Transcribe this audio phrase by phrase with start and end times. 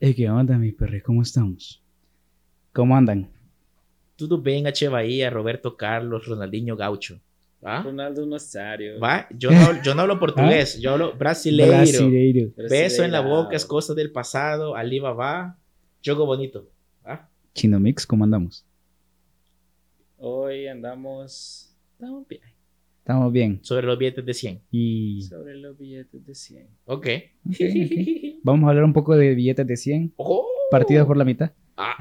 [0.00, 1.02] Hey, ¿Qué onda, mi perre?
[1.02, 1.82] ¿Cómo estamos?
[2.72, 3.28] ¿Cómo andan?
[4.16, 4.88] Tudo bem, H.
[4.88, 7.20] Bahía, Roberto Carlos, Ronaldinho Gaucho.
[7.64, 7.82] ¿Va?
[7.82, 9.00] Ronaldo Nazario.
[9.00, 9.26] ¿Va?
[9.36, 11.76] Yo no, hablo- yo no hablo portugués, yo hablo brasileiro.
[11.76, 12.50] Brasileiro.
[12.56, 15.58] Beso en la boca es cosa del pasado, Alibaba,
[16.04, 16.68] jogo bonito.
[17.04, 17.28] ¿Va?
[17.54, 18.64] Chino Mix, ¿cómo andamos?
[20.18, 22.42] Hoy andamos Estamos bien.
[23.00, 23.58] Estamos bien.
[23.62, 24.60] Sobre los billetes de 100.
[24.70, 25.22] Y.
[25.22, 26.68] sobre los billetes de 100.
[26.84, 27.06] Ok.
[27.06, 27.06] ok,
[27.50, 27.54] ok.
[28.42, 30.46] Vamos a hablar un poco de billetes de 100, Oh.
[30.70, 31.52] partidos por la mitad.
[31.76, 31.94] Ah,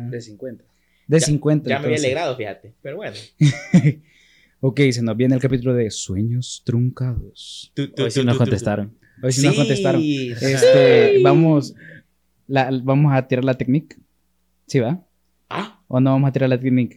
[0.00, 0.08] Ah.
[0.10, 0.64] De 50.
[1.06, 1.68] De Ya- 50.
[1.70, 2.74] ya me había alegrado, fíjate.
[2.82, 3.16] Pero bueno.
[4.60, 7.70] Ok, se nos viene el capítulo de Sueños Truncados.
[7.76, 8.92] Tú- tú- Hoy sí tú- nos tú- tú- contestaron.
[9.22, 10.00] Hoy sí, nos contestaron.
[10.02, 10.32] Sí.
[10.42, 11.76] Este, vamos,
[12.48, 13.96] la, vamos a tirar la técnica.
[14.66, 15.00] ¿Sí va?
[15.48, 16.96] Ah, ¿O no vamos a tirar la técnica?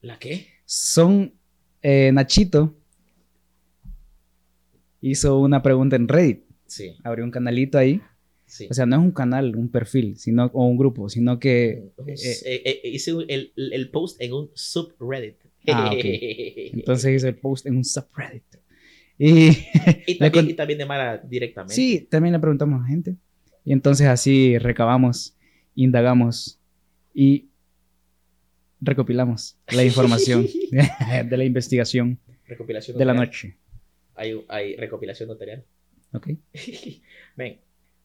[0.00, 0.48] ¿la qué?
[0.64, 1.32] Son
[1.80, 2.74] eh, Nachito
[5.00, 6.42] hizo una pregunta en Reddit.
[6.66, 8.00] Sí, Abrió un canalito ahí.
[8.46, 8.66] sí.
[8.70, 12.08] O sea, no es un canal, un perfil, sino o un grupo, sino que Un-
[12.10, 12.14] eh,
[12.44, 15.36] eh, eh, hice el, el post en un subreddit.
[15.68, 16.00] Ah, ok.
[16.04, 18.44] entonces hizo el post en un subreddit.
[19.18, 19.48] Y
[20.06, 21.74] y, también, y también de Mara directamente.
[21.74, 23.16] sí, también le preguntamos a gente.
[23.64, 25.36] Y entonces así recabamos,
[25.74, 26.60] indagamos
[27.14, 27.48] y
[28.80, 33.56] recopilamos la información de la investigación Recopilación de la noche.
[34.14, 35.64] Hay, hay recopilación notarial.
[36.16, 36.28] ¿Ok?
[37.36, 37.60] Ven,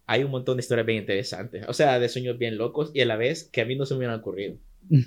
[0.06, 1.66] hay un montón de historias bien interesantes.
[1.68, 3.94] O sea, de sueños bien locos y a la vez que a mí no se
[3.94, 4.56] me hubieran ocurrido.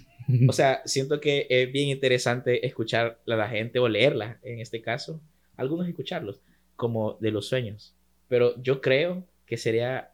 [0.48, 4.80] O sea, siento que es bien interesante escuchar a la gente o leerla, en este
[4.80, 5.20] caso,
[5.55, 6.41] algunos escucharlos,
[6.77, 7.94] como de los sueños.
[8.27, 10.12] Pero yo creo que sería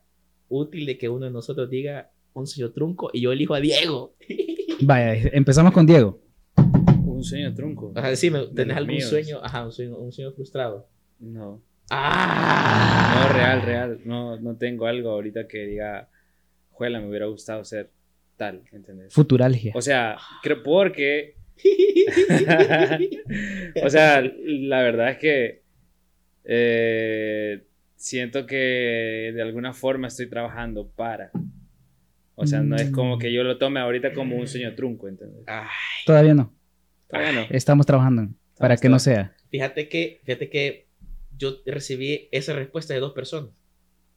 [0.49, 4.17] útil de que uno de nosotros diga un sueño trunco y yo elijo a Diego.
[4.81, 6.21] Vaya, empezamos con Diego.
[7.05, 7.93] Un sueño trunco.
[7.95, 9.09] Ajá, decime, De ¿tenés algún míos.
[9.09, 9.39] sueño?
[9.45, 10.89] Ajá, un sueño, un sueño frustrado.
[11.21, 11.63] No.
[11.91, 13.15] ¡Ah!
[13.15, 14.01] No, real, real.
[14.05, 16.09] No, no tengo algo ahorita que diga,
[16.71, 17.91] juela, me hubiera gustado ser
[18.37, 19.13] tal, ¿entendés?
[19.13, 19.73] Futuralgia.
[19.75, 21.35] O sea, creo porque,
[23.85, 25.63] o sea, la verdad es que
[26.45, 27.65] eh,
[27.97, 31.31] siento que de alguna forma estoy trabajando para.
[32.35, 35.43] O sea, no es como que yo lo tome ahorita como un sueño trunco, ¿entendés?
[35.47, 35.69] Ay,
[36.07, 36.55] Todavía no.
[37.09, 37.47] Todavía no.
[37.51, 39.37] Estamos trabajando para que no sea.
[39.51, 40.89] Fíjate que, fíjate que
[41.41, 43.51] yo recibí esa respuesta de dos personas.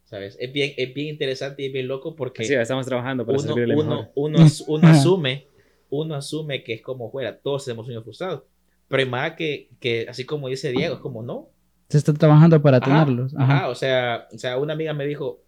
[0.03, 0.38] ¿Sabes?
[0.39, 3.47] Es bien, es bien interesante y es bien loco porque Sí, estamos trabajando para uno,
[3.47, 4.11] servirle uno, mejor.
[4.16, 5.47] uno, as- uno asume,
[5.89, 8.44] uno asume que es como fuera, todos tenemos sueños frustrados.
[8.89, 11.50] Pero más que, que, así como dice Diego, es como no.
[11.89, 13.34] Se está trabajando para Ajá, tenerlos.
[13.35, 13.69] Ajá, Ajá.
[13.69, 15.41] o sea, o sea, una amiga me dijo,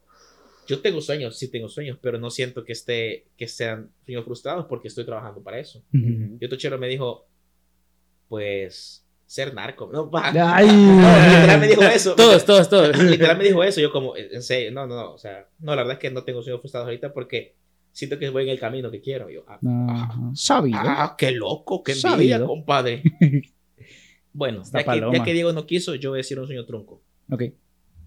[0.66, 4.66] yo tengo sueños, sí tengo sueños, pero no siento que esté, que sean sueños frustrados
[4.68, 5.84] porque estoy trabajando para eso.
[5.94, 6.38] Ujú.
[6.40, 7.28] Y otro chero me dijo,
[8.30, 9.90] pues, ser narco.
[9.92, 10.28] No, va.
[10.56, 10.68] Ay.
[10.68, 12.16] No, literal me dijo eso.
[12.16, 12.98] Todos, todos, todos.
[12.98, 13.82] Literal me dijo eso.
[13.82, 15.14] Yo como, en serio, no, no, no.
[15.14, 17.56] O sea, no, la verdad es que no tengo sueños frustrados ahorita porque
[17.92, 19.30] siento que voy en el camino que quiero.
[19.30, 20.78] Yo, ah, ah, Sabido.
[20.82, 22.36] ah, qué loco, qué Sabido.
[22.36, 23.04] envidia, compadre.
[24.34, 27.02] Bueno, ya que, ya que Diego no quiso, yo voy a decir un sueño trunco.
[27.32, 27.44] Ok.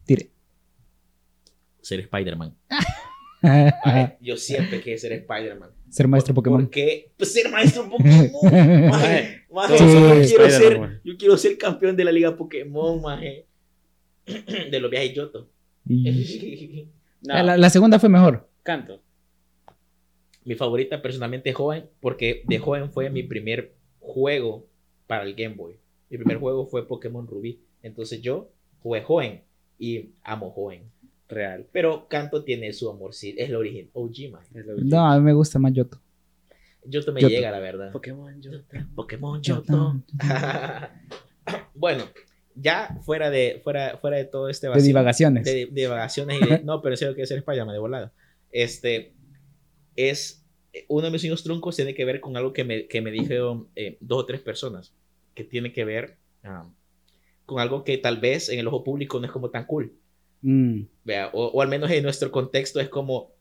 [0.04, 0.30] Tire.
[1.80, 2.54] Ser Spider-Man.
[4.20, 5.70] Yo siempre quise ser Spider-Man.
[5.90, 6.62] Ser maestro Pokémon.
[6.62, 7.10] ¿Por qué?
[7.16, 8.30] Pues ser maestro Pokémon.
[8.90, 9.34] maje.
[9.50, 9.84] Maje, Sí.
[9.84, 11.00] yo, quiero ser, man.
[11.04, 13.46] yo quiero ser campeón de la liga Pokémon, maje.
[14.70, 15.48] De los viajes Yoto.
[15.88, 16.86] Y-
[17.22, 18.48] No, La, la segunda fue mejor.
[18.62, 19.02] canto.
[20.44, 24.66] Mi favorita personalmente es joven, porque de joven fue mi primer juego
[25.06, 25.78] para el Game Boy.
[26.10, 27.60] Mi primer juego fue Pokémon Rubí.
[27.82, 28.50] Entonces yo
[28.80, 29.42] jugué joven
[29.78, 30.90] y amo joven.
[31.28, 31.66] Real.
[31.72, 33.90] Pero Canto tiene su amor, sí, es la origen.
[33.92, 34.42] OG, man.
[34.54, 36.00] Es lo No, a mí me gusta más Yoto.
[36.84, 37.34] Yoto me Yoto.
[37.34, 37.92] llega, la verdad.
[37.92, 38.50] Pokémon yo.
[38.94, 40.02] Pokémon Yoto.
[41.74, 42.04] bueno,
[42.54, 45.44] ya fuera de, fuera, fuera de todo este De divagaciones.
[45.44, 48.12] de, de divagaciones y de- no, pero en serio que ser Spider-Man de volada.
[48.50, 49.12] Este
[49.96, 50.44] es
[50.88, 53.68] uno de mis sueños truncos tiene que ver con algo que me, que me dijeron
[53.76, 54.94] eh, dos o tres personas
[55.34, 56.68] que tiene que ver ah,
[57.46, 59.92] con algo que tal vez en el ojo público no es como tan cool.
[60.42, 60.82] Mm.
[61.04, 63.32] Vea, o, o al menos en nuestro contexto es como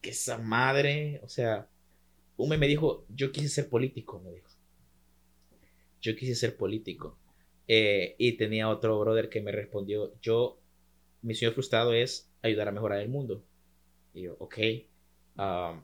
[0.00, 1.68] que esa madre, o sea,
[2.36, 4.50] un me dijo, yo quise ser político, me dijo.
[6.00, 7.16] Yo quise ser político.
[7.66, 10.60] Eh, y tenía otro brother que me respondió, yo,
[11.22, 13.42] mi sueño frustrado es ayudar a mejorar el mundo.
[14.12, 14.58] Y yo, ok.
[15.36, 15.82] Ah,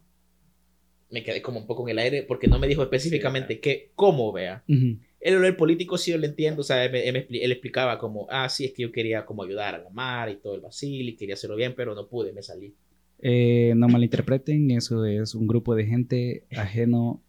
[1.10, 4.32] me quedé como un poco en el aire porque no me dijo específicamente qué, cómo,
[4.32, 4.64] vea.
[4.68, 4.98] Ujú.
[5.20, 8.72] El, el político sí yo lo entiendo, o sea, él, explicaba como, ah, sí, es
[8.72, 11.56] que yo quería como ayudar a la mar y todo el vacil y quería hacerlo
[11.56, 12.74] bien, pero no pude, me salí.
[13.20, 17.22] Eh, no malinterpreten, eso es un grupo de gente ajeno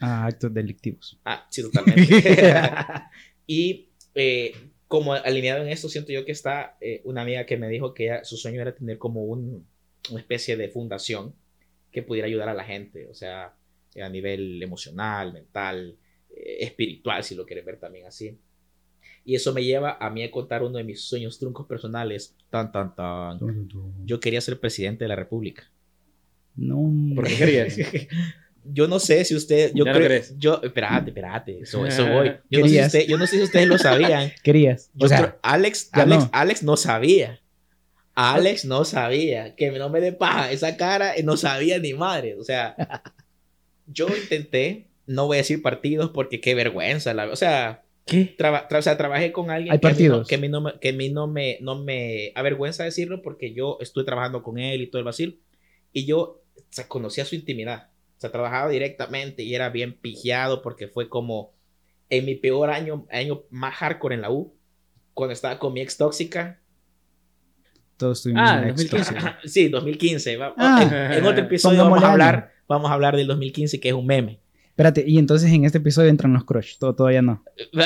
[0.00, 1.18] a actos delictivos.
[1.24, 2.02] Ah, sí, totalmente.
[3.46, 4.52] y eh,
[4.88, 8.06] como alineado en esto, siento yo que está eh, una amiga que me dijo que
[8.06, 9.66] ella- su sueño era tener como un,
[10.10, 11.34] una especie de fundación
[11.92, 13.54] que pudiera ayudar a la gente, o sea,
[14.02, 15.96] a nivel emocional, mental,
[16.60, 18.38] espiritual, si lo quieres ver también así.
[19.24, 22.34] Y eso me lleva a mí a contar uno de mis sueños truncos personales.
[22.50, 23.38] Tan, tan, tan.
[24.04, 25.70] Yo quería ser presidente de la República.
[26.56, 27.76] No, ¿Por qué querías?
[28.70, 30.34] Yo no sé si usted, yo ¿Ya creo, crees?
[30.36, 32.32] yo, espérate, espérate, eso, eso voy.
[32.50, 34.30] Yo no, sé si usted- yo no sé si ustedes lo sabían.
[34.42, 34.90] querías.
[34.94, 36.30] Yo O sea, creo- Alex, Alex, no.
[36.34, 37.40] Alex no sabía.
[38.14, 39.54] Alex no sabía.
[39.54, 40.50] Que no me dé paja.
[40.52, 42.34] Esa cara no sabía ni madre.
[42.34, 43.02] O sea,
[43.86, 47.12] yo intenté, no voy a decir partidos porque qué vergüenza.
[47.14, 48.34] La, o sea, ¿qué?
[48.38, 50.28] traba- tra- o sea, trabajé con alguien Hay que, a mí no, partidos.
[50.28, 53.52] que a mí no, me, que a mí no me, no me avergüenza decirlo porque
[53.52, 55.40] yo estuve trabajando con él y todo el vacil.
[55.92, 56.20] Y yo
[56.56, 57.88] o sea, conocía su intimidad.
[58.16, 61.52] O sea, trabajaba directamente y era bien pigiado porque fue como
[62.10, 64.54] en mi peor año, año más hardcore en la U,
[65.14, 66.60] cuando estaba con mi ex tóxica.
[67.96, 69.12] Todos tuvimos Ah, una ex 2015.
[69.14, 69.38] tóxica.
[69.44, 70.36] sí, 2015.
[70.36, 70.82] Va- Ah.
[71.12, 74.06] en, en otro episodio vamos a hablar, vamos a hablar del 2015, que es un
[74.06, 74.40] meme.
[74.78, 76.76] Espérate, y entonces en este episodio entran los crush.
[76.78, 77.42] Todo, todavía no.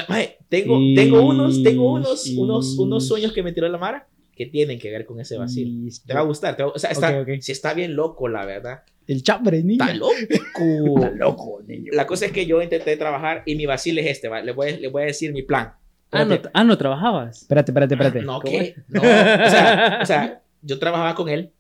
[0.09, 3.79] Mae, Tengo, Y- tengo unos, tengo unos, y- unos, unos sueños que me tiró la
[3.79, 4.07] Mara
[4.37, 5.67] que tienen que ver con ese vacío.
[5.67, 6.55] Y- Te va a gustar.
[6.55, 7.41] te va- o sea, está, Ok, ok.
[7.41, 8.83] si está bien loco, la verdad.
[9.07, 9.83] El chambre, niño.
[9.83, 10.13] Está loco.
[10.97, 11.93] Está loco, niño.
[11.95, 14.29] La cosa es que yo intenté trabajar y mi vacil es este.
[14.29, 14.43] ¿va?
[14.43, 15.73] Le, voy, a- le voy a decir mi plan.
[16.11, 17.41] Ah, no, ah, no trabajabas.
[17.41, 18.21] Espérate, espérate, espérate.
[18.21, 18.59] No, ¿Cómo ¿qué?
[18.77, 18.77] es?
[18.89, 19.01] No.
[19.01, 19.05] O
[19.51, 21.53] sea, o sea, yo trabajaba con él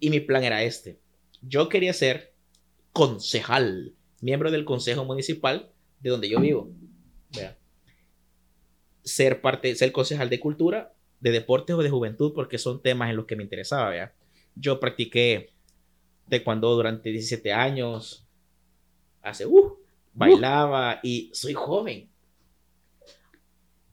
[0.00, 0.98] y mi plan era este.
[1.40, 2.34] Yo quería ser
[2.92, 5.70] concejal, miembro del consejo municipal
[6.00, 6.70] de donde yo vivo.
[7.34, 7.56] Vea.
[9.02, 13.16] Ser parte, ser concejal de cultura, de deportes o de juventud, porque son temas en
[13.16, 14.14] los que me interesaba, vea.
[14.54, 15.50] Yo practiqué
[16.28, 18.26] taekwondo durante 17 años.
[19.22, 19.76] Hace, uh,
[20.12, 22.08] bailaba y soy joven.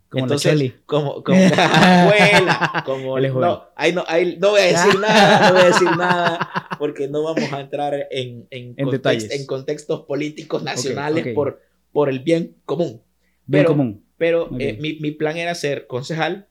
[0.10, 5.00] Como Entonces, la como, como abuela, como no, ahí no, ahí no voy a decir
[5.00, 9.32] nada, no voy a decir nada, porque no vamos a entrar en, en, En context-
[9.32, 11.34] en contextos políticos nacionales ok.
[11.34, 11.62] Por,
[11.92, 13.02] por el bien común.
[13.46, 14.04] Bien pero- común.
[14.18, 14.56] Pero Ok.
[14.60, 16.48] eh, mi, mi plan era ser concejal,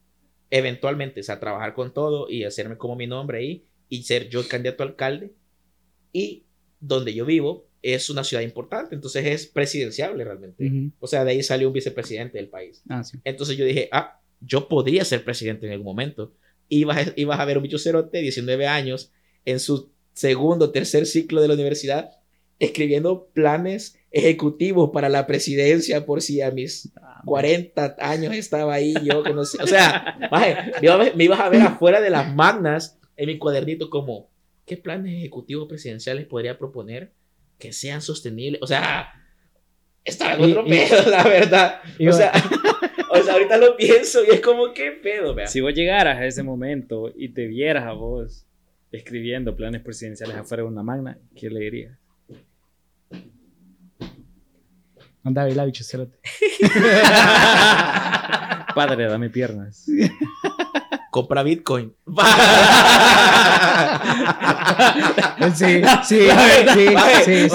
[0.51, 4.41] eventualmente, o sea, trabajar con todo y hacerme como mi nombre ahí y ser yo
[4.41, 5.33] el candidato a alcalde.
[6.13, 6.45] Y
[6.81, 10.67] donde yo vivo es una ciudad importante, entonces es presidenciable realmente.
[10.67, 10.93] Ujú.
[11.01, 12.83] O sea, de ahí salió un vicepresidente del país.
[12.89, 13.19] Ah, sí.
[13.25, 16.35] Entonces yo dije, ah, yo podría ser presidente en algún momento.
[16.69, 19.13] Ibas a, ibas a ver un bicho cerote, 19 años,
[19.45, 22.11] en su segundo tercer ciclo de la universidad,
[22.59, 26.93] escribiendo planes ejecutivos para la presidencia por si a mis
[27.25, 29.57] 40 años estaba ahí yo conocí.
[29.63, 30.57] O sea, maje,
[31.17, 34.29] me, ibas a ver afuera de las magnas en mi cuadernito como,
[34.67, 37.13] ¿qué planes ejecutivos presidenciales podría proponer
[37.59, 38.61] que sean sostenibles?
[38.63, 39.09] O sea,
[40.05, 41.81] estaba en Y- otro y- pedo, la verdad.
[41.99, 42.33] Y O sea,
[43.11, 45.35] o sea, ahorita lo pienso y es como, ¿qué pedo?
[45.35, 45.47] vea?
[45.47, 48.45] Si vos llegaras a ese momento y te vieras a vos
[48.93, 51.99] escribiendo planes presidenciales afuera de una magna, ¿qué le dirías?
[55.25, 56.19] Anda, baila, bicho cerote.
[58.75, 59.87] Padre, dame piernas.
[61.11, 61.95] Compra Bitcoin.
[65.55, 66.29] Sí, sí,
[66.75, 66.87] sí,
[67.25, 67.49] sí,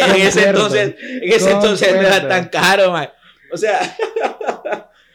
[0.00, 3.10] en ese entonces, en ese entonces no era tan caro, maje.
[3.52, 3.96] O sea,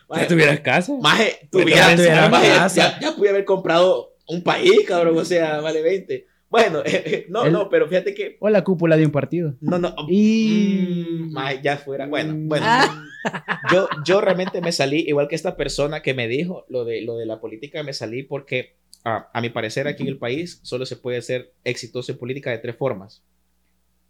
[0.08, 0.94] maje, tuvieras casa?
[1.02, 2.76] maje, tuviera, ya tuviera maje, casa.
[2.76, 6.28] ya, ya pude haber comprado un país, cabrón, o sea, vale 20.
[6.50, 9.56] Bueno, eh, no, El- no, pero fíjate que, O la cúpula de un partido.
[9.62, 11.28] no, no, Y.
[11.32, 12.66] mm, ya fuera, bueno, bueno.
[13.72, 17.18] yo, yo realmente me salí, igual que esta persona que me dijo lo de, lo
[17.18, 20.86] de la política, me salí porque, ah, a mi parecer, aquí en el país solo
[20.86, 23.24] se puede ser exitoso en política de tres formas.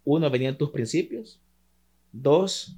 [0.04, 1.40] Uno, vendiendo tus principios.
[2.12, 2.76] Dos,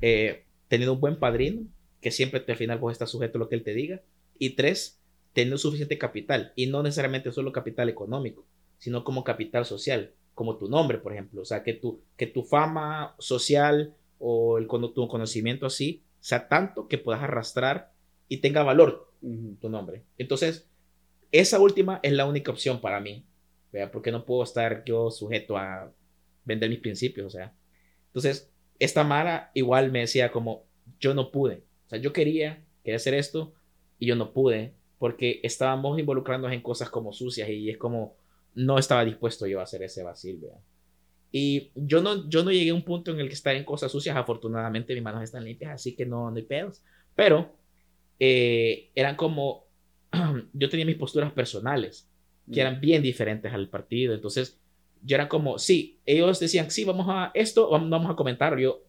[0.00, 1.62] eh, teniendo un buen padrino,
[2.00, 4.00] que siempre te- al final vos estás sujeto a lo que él te diga.
[4.38, 4.97] Y tres,
[5.32, 6.52] teniendo suficiente capital.
[6.56, 8.46] Y no necesariamente solo capital económico,
[8.78, 11.42] sino como capital social, como tu nombre, por ejemplo.
[11.42, 16.88] O sea, que tu, que tu fama social o el, tu conocimiento así sea tanto
[16.88, 17.92] que puedas arrastrar
[18.28, 19.12] y tenga valor
[19.60, 20.04] tu nombre.
[20.18, 20.68] Entonces,
[21.32, 23.24] esa última es la única opción para mí,
[23.72, 23.90] ¿vea?
[23.90, 25.92] porque no puedo estar yo sujeto a
[26.44, 27.54] vender mis principios, o sea.
[28.06, 30.64] Entonces, esta Mara igual me decía como,
[31.00, 33.54] yo no pude, o sea, yo quería, quería hacer esto
[33.98, 38.16] y yo no pude porque estábamos involucrándonos en cosas como sucias y es como,
[38.54, 40.58] no estaba dispuesto yo a hacer ese vacil, ¿vea?
[41.30, 43.92] Y yo no, yo no llegué a un punto en el que estar en cosas
[43.92, 44.16] sucias.
[44.16, 46.82] Afortunadamente mis manos están limpias, así que no, no hay pedos.
[47.14, 47.54] Pero
[48.18, 49.66] eh, eran como,
[50.52, 52.08] yo tenía mis posturas personales,
[52.50, 54.14] que eran bien diferentes al partido.
[54.14, 54.58] Entonces,
[55.02, 58.58] yo era como, sí, ellos decían, sí, vamos a esto, vamos, vamos a comentarlo.
[58.58, 58.82] Yo,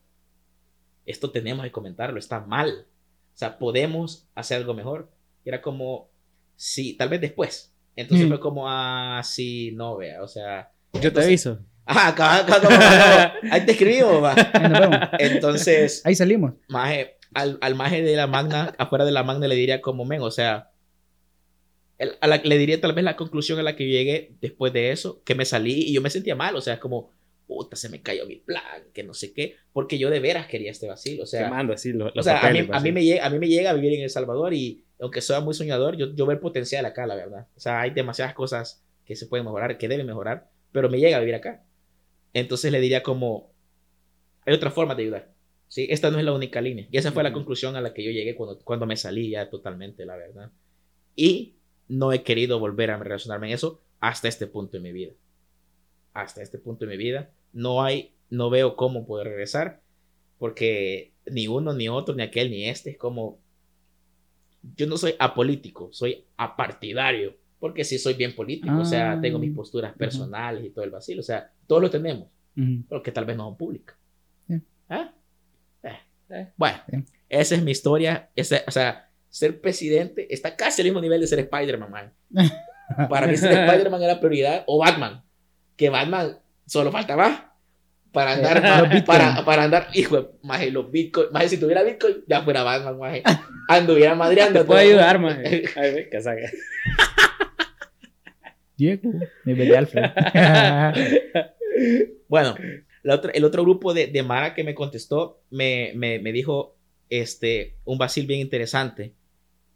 [1.06, 2.86] esto tenemos que comentarlo, está mal.
[3.34, 5.12] O sea, podemos hacer algo mejor.
[5.50, 6.12] Y era como,
[6.56, 7.74] sí, tal vez después.
[7.96, 8.30] Entonces Mm.
[8.30, 10.72] fue como, ah, sí, no, vea, o sea.
[10.94, 11.60] Yo te entonces- aviso.
[11.90, 14.36] Ajá, acá, acá, acá, ahí te escribimos, va.
[15.18, 16.54] Entonces, Ahí salimos.
[16.68, 20.22] maje, al, al maje de la magna, afuera de la magna, le diría como, men,
[20.22, 20.70] o sea,
[21.98, 24.92] el- a la- le diría tal vez la conclusión a la que llegué después de
[24.92, 27.12] eso, que me salí y yo me sentía mal, o sea, es como,
[27.48, 30.70] puta, se me cayó mi plan, que no sé qué, porque yo de veras quería
[30.70, 32.92] este vacilo, o sea, Quemando así los, o los sea, a mí, papeles, a, mí
[32.92, 35.54] me llega, a mí me llega a vivir en El Salvador y aunque soy muy
[35.54, 37.48] soñador, yo, yo veo el potencial acá, la verdad.
[37.56, 41.18] O sea, hay demasiadas cosas que se pueden mejorar, que deben mejorar, pero me llega
[41.18, 41.64] a vivir acá.
[42.34, 43.52] Entonces le diría como,
[44.46, 45.32] hay otra forma de ayudar.
[45.68, 45.88] ¿sí?
[45.90, 46.88] Esta no es la única línea.
[46.92, 49.50] Y esa fue la conclusión a la que yo llegué cuando, cuando me salí ya
[49.50, 50.52] totalmente, la verdad.
[51.16, 51.56] Y
[51.88, 55.14] no he querido volver a relacionarme en eso hasta este punto de mi vida.
[56.14, 57.32] Hasta este punto de mi vida.
[57.54, 59.82] No hay, no veo cómo poder regresar
[60.40, 63.40] porque ni uno, ni otro, ni aquel, ni este es como...
[64.76, 69.22] Yo no soy apolítico, soy apartidario, porque sí soy bien político, o sea, Ah.
[69.22, 72.84] tengo mis posturas personales y todo el vacilo, o sea, todos lo tenemos, Ujú.
[72.88, 73.96] pero que tal vez no son públicas.
[74.48, 74.62] Sí.
[74.90, 75.14] ¿Ah?
[75.84, 75.98] Eh,
[76.30, 76.48] Eh.
[76.58, 76.98] Bueno, Sí.
[77.30, 81.28] esa es mi historia, esa- o sea, ser presidente está casi al mismo nivel de
[81.28, 82.14] ser Spider-Man, man.
[83.10, 85.24] Para mí ser Spider-Man era prioridad, o Batman,
[85.76, 87.49] que Batman solo faltaba
[88.12, 89.06] para andar, Eh, para, los Bitcoin.
[89.06, 92.98] para, para andar, hijo, de- maje, los Bitcoin, maje, si tuviera Bitcoin, ya fuera Batman,
[92.98, 93.24] maje,
[93.68, 94.60] anduviera madreando.
[94.62, 95.42] Te puedo ayudar, man.
[95.76, 96.50] Ay, ve, que saca.
[98.78, 99.12] Diego,
[99.46, 100.04] nivel de Alfred.
[102.28, 102.56] Bueno,
[103.04, 106.78] la otra- el otro grupo de, de Mara que me contestó me, me, me dijo
[107.10, 109.14] este, un vacil bien interesante.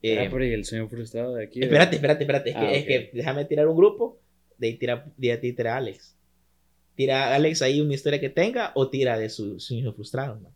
[0.01, 1.61] Eh, Ah, pero y el sueño frustrado de aquí.
[1.63, 2.49] espérate, espérate, espérate.
[2.51, 2.87] Es, Ah, que, es ok.
[2.87, 4.19] que déjame tirar un grupo.
[4.57, 6.12] De ahí tira, de ahí tira Alex.
[6.95, 10.39] Tira Alex ahí una historia que tenga o tira de su sueño frustrado.
[10.41, 10.49] ¿no?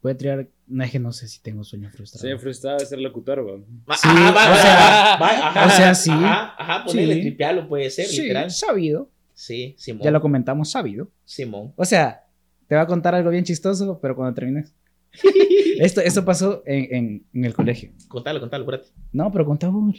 [0.00, 0.48] Puede tirar.
[0.66, 2.20] No es que no sé si tengo sueño frustrado.
[2.22, 3.64] Sueño frustrado de ser locutor, weón.
[3.88, 6.10] Va- Sí, ajá, va, o va, sea- va, va, ajá, o sea, sí.
[6.10, 7.20] Ajá, ajá, ponele, Sí.
[7.22, 8.50] tripealo, puede ser, Sí, literal.
[8.50, 9.10] sabido.
[9.34, 10.02] Sí, Simón.
[10.02, 11.08] Ya lo comentamos, sabido.
[11.24, 11.72] Simón.
[11.76, 12.24] O sea,
[12.66, 14.74] te va a contar algo bien chistoso, pero cuando termines.
[15.78, 17.90] Esto, esto pasó en, en, en el colegio.
[18.08, 18.88] contalo, contalo, espérate.
[19.12, 19.94] No, pero contá vos.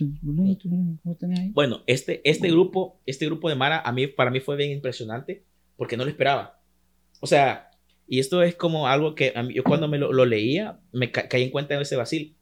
[1.04, 1.52] ¿Cómo tenés ahí?
[1.52, 5.44] Bueno, este, este grupo, este grupo de Mara, a mí, para mí fue bien impresionante
[5.78, 6.60] porque no lo esperaba.
[7.22, 7.70] O sea,
[8.08, 11.12] y esto es como algo que a mí- yo cuando me lo, lo leía, me
[11.12, 12.36] ca- caí en cuenta de ese vacil.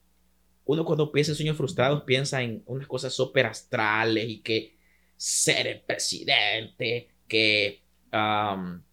[0.66, 4.76] Uno cuando piensa en sueños frustrados piensa en unas cosas súper astrales y que
[5.18, 8.84] ser el presidente, que am,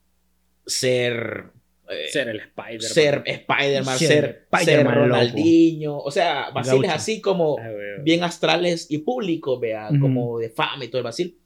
[0.66, 1.44] ser...
[1.88, 2.80] eh, Ser el Spider-Man.
[2.80, 4.94] ser Spider-Man, Ser ser, Spider-Man, ser loco.
[5.00, 6.94] Ronaldinho, o sea, vaciles Gaucho.
[6.94, 7.70] así como Ah,
[8.02, 10.00] bien astrales y públicos, vea, Ujú.
[10.00, 11.38] como de fama y todo el vacil.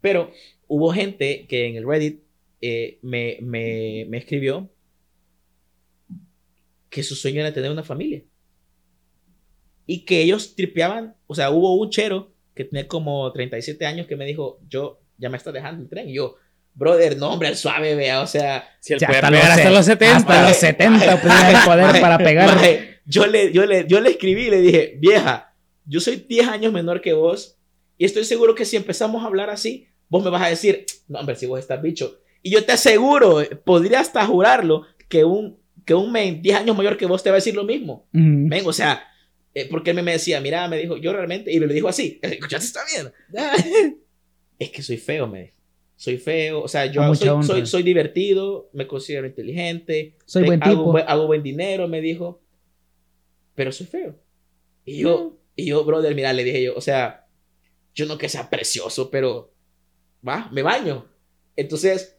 [0.00, 0.30] Pero
[0.68, 2.20] hubo gente que en el Reddit
[2.60, 4.70] eh, me, me, me escribió
[6.88, 8.22] que su sueño era tener una familia.
[9.86, 14.16] Y que ellos tripeaban, o sea, hubo un chero que tenía como 37 años que
[14.16, 16.08] me dijo, yo ya me está dejando el tren.
[16.08, 16.36] Y yo,
[16.74, 20.16] brother, no, hombre, al suave, vea, o sea, Si puede hasta los hasta los 70.
[20.16, 22.54] Hasta los 70 tenía el poder para pegar.
[22.54, 26.48] Maje, yo, le, yo, le, yo le escribí y le dije, vieja, yo soy 10
[26.48, 27.58] años menor que vos
[27.96, 31.20] y estoy seguro que si empezamos a hablar así, vos me vas a decir, no,
[31.20, 32.19] hombre, si vos estás bicho.
[32.42, 36.96] Y yo te aseguro, podría hasta jurarlo, que un, que un men 10 años mayor
[36.96, 38.08] que vos te va a decir lo mismo.
[38.14, 38.48] Ujú.
[38.48, 39.02] Ven, o sea,
[39.54, 42.18] eh, porque él me decía, mira, me dijo, yo realmente, y me lo dijo así,
[42.22, 42.66] ¿escuchaste?
[42.66, 42.80] Está
[43.64, 44.00] bien.
[44.58, 45.54] es que soy feo, me dijo.
[45.96, 50.62] Soy feo, o sea, yo soy, soy, soy divertido, me considero inteligente, Soy te- buen
[50.62, 50.92] hago, tipo.
[50.92, 52.40] buen- hago buen dinero, me dijo,
[53.54, 54.16] pero soy feo.
[54.86, 57.26] Y yo, y yo, brother, mira, le dije yo, o sea,
[57.94, 59.52] yo no que sea precioso, pero,
[60.26, 61.06] va, me baño.
[61.54, 62.16] Entonces,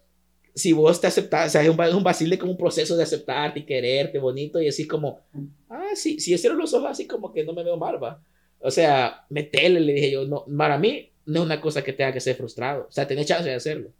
[0.53, 3.03] si vos te aceptas, o sea, es un, es un vacile como un proceso de
[3.03, 5.19] aceptarte y quererte bonito y así como,
[5.69, 8.21] ah, sí, si yo cierro los ojos así como que no me veo va.
[8.59, 12.13] O sea, metele, le dije yo, no, para mí no es una cosa que tenga
[12.13, 13.91] que ser frustrado, o sea, tenés chance de hacerlo.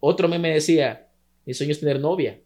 [0.00, 1.08] Otro me, me decía,
[1.44, 2.40] mi sueño es tener novia.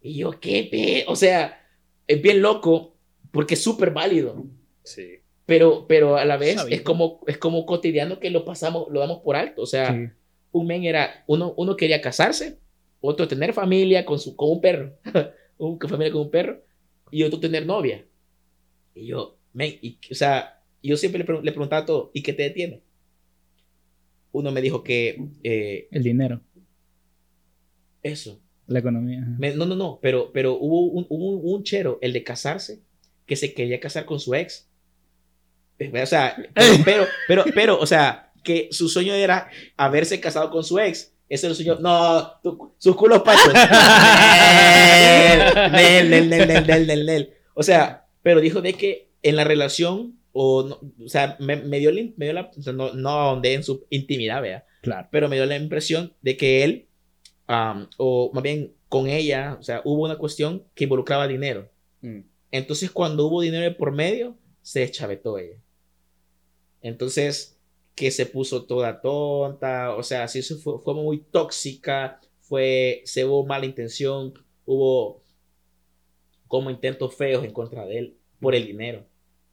[0.00, 0.68] Y yo, ¿qué?
[0.70, 1.60] pe-?" O sea,
[2.06, 2.96] es bien loco
[3.30, 4.44] porque es súper válido.
[4.82, 5.20] Sí.
[5.46, 9.20] Pero, pero a la vez es como, es como cotidiano que lo pasamos, lo damos
[9.20, 9.62] por alto.
[9.62, 10.08] O sea, Sí.
[10.52, 12.58] Un men era, uno, uno quería casarse,
[13.00, 14.96] otro tener familia con, su, con un perro,
[15.58, 16.62] un con familia con un perro,
[17.10, 18.04] y otro tener novia.
[18.94, 22.44] Y yo, men, y, o sea, yo siempre le, le preguntaba todo, ¿y qué te
[22.44, 22.82] detiene?
[24.32, 26.40] Uno me dijo que eh, El dinero,
[28.02, 29.20] eso, la economía.
[29.38, 32.80] Me- no, no, no, pero, pero hubo un, hubo un, chero, el de casarse,
[33.26, 34.68] que se quería casar con su ex.
[35.80, 36.36] O sea,
[36.84, 41.12] pero, pero, pero, o sea, que su sueño era haberse casado con su ex.
[41.28, 41.78] Ese era el sueño.
[41.80, 43.52] No, tu- sus culos pachos.
[45.72, 47.32] Nel, nel, nel, nel, nel, nel, nel.
[47.54, 51.78] O sea, pero dijo de que en la relación, o, no- o sea, me, me
[51.78, 55.08] dio, la, me dio la, no, no ahondé en su intimidad, vea, Claro.
[55.10, 56.86] pero me dio la impresión de que él,
[57.98, 61.70] o más bien con ella, o sea, hubo una cuestión que involucraba dinero.
[62.02, 62.20] Mm.
[62.50, 65.56] Entonces, cuando hubo dinero por medio, se deschavetó ella.
[66.82, 67.51] Entonces,
[67.94, 73.24] que se puso toda tonta, o sea, sí, eso fue, fue muy tóxica, fue, se
[73.24, 74.32] hubo mala intención,
[74.64, 75.22] hubo
[76.48, 79.06] como intentos feos en contra de él por el dinero.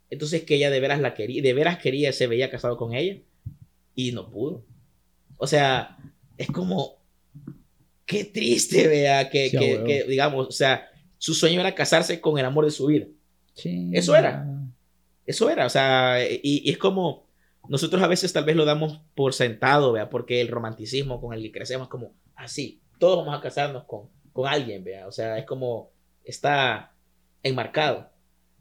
[0.09, 3.21] Entonces, que ella de veras la quería, de veras quería, se veía casado con ella
[3.93, 4.65] y no pudo.
[5.37, 5.97] O sea,
[6.37, 6.97] es como,
[8.05, 12.45] qué triste, vea, que, Sí, que, digamos, o sea, su sueño era casarse con el
[12.45, 13.05] amor de su vida.
[13.53, 13.89] Sí.
[13.93, 14.47] Eso era.
[15.25, 17.28] Eso era, o sea, y, y es como
[17.69, 21.41] nosotros a veces tal vez lo damos por sentado, vea, porque el romanticismo con el
[21.43, 25.37] que crecemos es como así, todos vamos a casarnos con, con alguien, vea, o sea,
[25.37, 25.91] es como
[26.23, 26.93] está
[27.43, 28.09] enmarcado,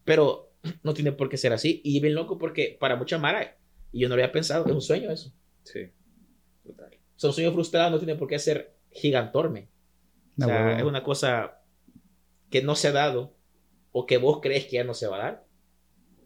[0.05, 3.57] pero no tiene por qué ser así y bien loco porque para mucha Mara,
[3.91, 5.33] y yo no lo había pensado, es un sueño eso,
[5.65, 5.91] Sí.
[6.65, 6.91] Total.
[6.95, 9.69] o sea, un sueño frustrado no tiene por qué ser gigantorme,
[10.37, 11.63] o No, sea, es una cosa
[12.51, 13.35] que no se ha dado
[13.93, 15.47] o que vos crees que ya no se va a dar.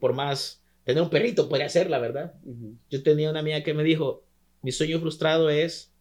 [0.00, 2.34] Por más tener un perrito puede hacer, la verdad.
[2.44, 2.76] Ujú.
[2.90, 4.24] Yo tenía una amiga que me dijo,
[4.62, 5.92] mi sueño frustrado es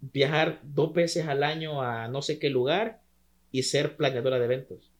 [0.00, 3.02] viajar dos veces al año a no sé qué lugar
[3.50, 4.92] y ser planeadora de eventos.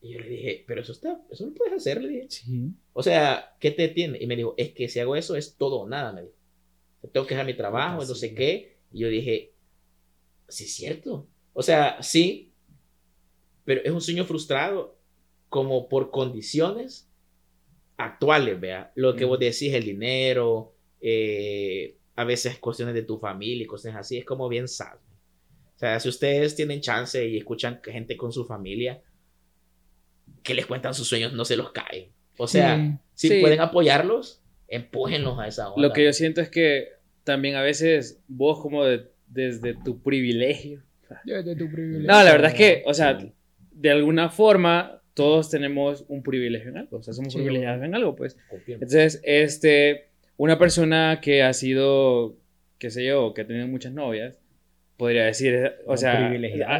[0.00, 2.26] Y yo le dije, pero eso está, eso lo puedes hacer, le dije.
[2.28, 2.72] Sí.
[2.92, 4.18] O sea, ¿qué te tiene?
[4.20, 6.34] Y me dijo, es que si hago eso es todo o nada, me dijo.
[7.12, 8.78] Tengo que dejar mi trabajo, no sé qué.
[8.92, 9.54] Y yo dije,
[10.48, 11.28] sí es cierto.
[11.52, 12.52] O sea, sí,
[13.64, 14.98] pero es un sueño frustrado
[15.52, 17.10] como por condiciones
[17.98, 18.90] actuales, vea.
[18.94, 19.32] Lo que Ujú.
[19.34, 24.24] vos decís, el dinero, eh, a veces cuestiones de tu familia y cosas así, es
[24.24, 24.94] como bien sad.
[24.96, 29.02] O sea, si ustedes tienen chance y escuchan gente con su familia
[30.42, 32.08] que les cuentan sus sueños, no se los caen.
[32.38, 33.40] O sea, si Sí.
[33.40, 35.86] pueden apoyarlos, empújenlos a esa onda.
[35.86, 36.88] Lo que yo siento es que
[37.24, 40.82] también a veces vos como de- desde tu privilegio.
[41.36, 43.18] No, la verdad es que, o sea,
[43.70, 47.38] de alguna forma todos tenemos un privilegio en algo, o sea, somos Sí.
[47.38, 48.36] privilegiados en algo, pues.
[48.66, 52.36] Entonces, este, una persona que ha sido,
[52.78, 54.38] qué sé yo, que ha tenido muchas novias,
[54.96, 56.32] podría decir, o Un sea,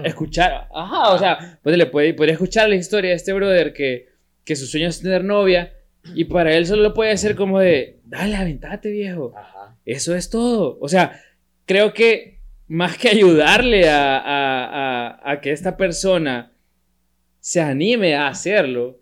[0.05, 4.09] escuchar, ajá, o sea, pues le puede, podría escuchar la historia de este brother que,
[4.45, 5.73] que su sueño es tener novia
[6.15, 9.33] y para él solo puede ser como de, dale, aventate, viejo.
[9.37, 9.77] Ajá.
[9.85, 10.79] Eso es todo.
[10.81, 11.21] O sea,
[11.67, 16.52] creo que más que ayudarle a, a- a- a que esta persona
[17.43, 19.01] se anime a hacerlo,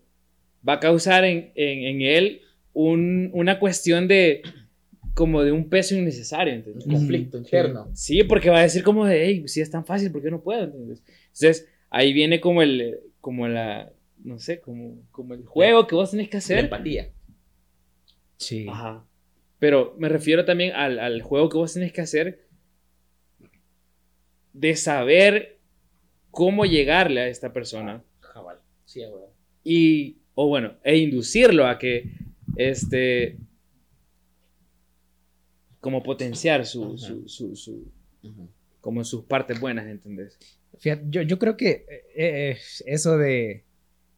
[0.67, 2.41] va a causar en, en- en él
[2.73, 4.41] un- una cuestión de
[5.13, 6.85] como de un peso innecesario, ¿entendés?
[6.85, 7.43] Un conflicto Sí.
[7.43, 7.89] interno.
[7.93, 10.41] Sí, porque va a decir como de, hey, si es tan fácil, ¿por qué no
[10.41, 10.63] puedo?
[10.63, 11.03] ¿Entendés?
[11.27, 13.91] Entonces, ahí viene como el, como la,
[14.23, 16.59] no sé, como, como el juego que vos tenés que La hacer.
[16.63, 17.09] empatía.
[18.37, 18.65] Sí.
[18.69, 19.05] Ajá.
[19.59, 22.47] Pero me refiero también al, al juego que vos tenés que hacer
[24.53, 25.59] de saber
[26.31, 28.01] cómo llegarle a esta persona.
[28.85, 29.23] Sí, güey.
[29.63, 32.11] y, o bueno, e inducirlo a que,
[32.57, 33.37] este,
[35.79, 37.91] como potenciar su, su, su, su-
[38.81, 40.37] como sus partes buenas, ¿entendés?
[40.79, 43.65] Fíjate, yo, yo creo que eh, eh, eso de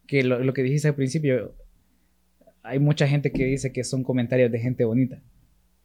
[0.08, 1.56] que lo, lo que dijiste al principio,
[2.62, 5.22] hay mucha gente que dice que son comentarios de gente bonita.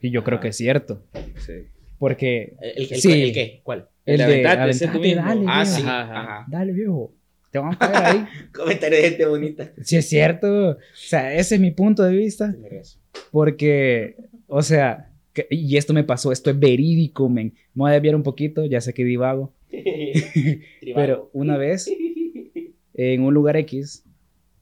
[0.00, 0.42] Y yo creo Ajá.
[0.42, 1.04] que es cierto.
[1.38, 1.64] Sí.
[1.98, 3.22] Porque ¿El, el, Sí.
[3.22, 3.60] el qué?
[3.64, 3.88] ¿Cuál?
[4.04, 5.22] el de de aventate, tú mismo.
[5.22, 5.76] dale, Ah, viejo.
[5.76, 5.82] sí.
[5.86, 6.46] Ajá.
[6.48, 7.14] Dale, viejo.
[7.50, 8.26] Te vamos a caer ahí.
[8.54, 9.72] Comentario de gente bonita.
[9.82, 10.70] Sí, es cierto.
[10.72, 12.54] O sea, ese es mi punto de vista.
[13.30, 17.54] Porque, o sea, que- y esto me pasó, esto es verídico, men.
[17.74, 19.54] Me voy a desviar un poquito, ya sé que divago.
[20.94, 21.90] Pero una vez,
[22.94, 24.04] en un lugar X,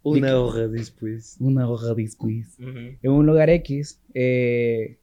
[0.03, 1.37] Una hora después.
[1.41, 4.99] una hora después, en un lugar X, eh,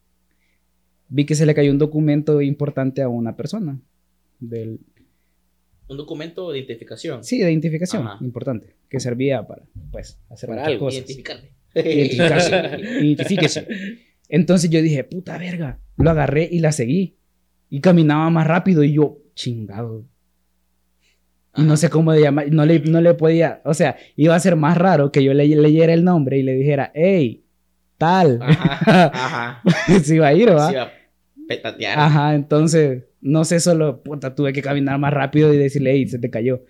[1.10, 3.80] vi que se le cayó un documento importante a una persona.
[4.40, 4.80] Del,
[5.94, 7.24] Un documento de identificación.
[7.24, 8.18] sí, de identificación Ajá.
[8.22, 10.98] importante, que servía para, pues, hacer Para muchas algo, cosas.
[11.00, 11.50] Identificarme.
[11.76, 12.56] Identificarse.
[13.06, 13.68] Identifíquese.
[14.30, 15.80] Entonces yo dije, puta verga.
[15.98, 17.18] Lo agarré y la seguí.
[17.70, 20.06] Y caminaba más rápido y yo, chingado.
[21.56, 24.40] Y no sé cómo de llamar, no le, no le podía, o sea, iba a
[24.40, 27.46] ser más raro que yo le, leyera el nombre y le dijera, hey,
[28.00, 28.40] tal.
[28.42, 29.12] Ajá.
[29.14, 29.62] Ajá.
[30.04, 30.68] Se iba a ir, ¿va?
[30.68, 30.92] Se iba a
[31.48, 32.00] petatear.
[32.00, 36.20] Ajá, entonces, no sé, solo, puta, tuve que caminar más rápido y decirle, hey, se
[36.20, 36.62] te cayó.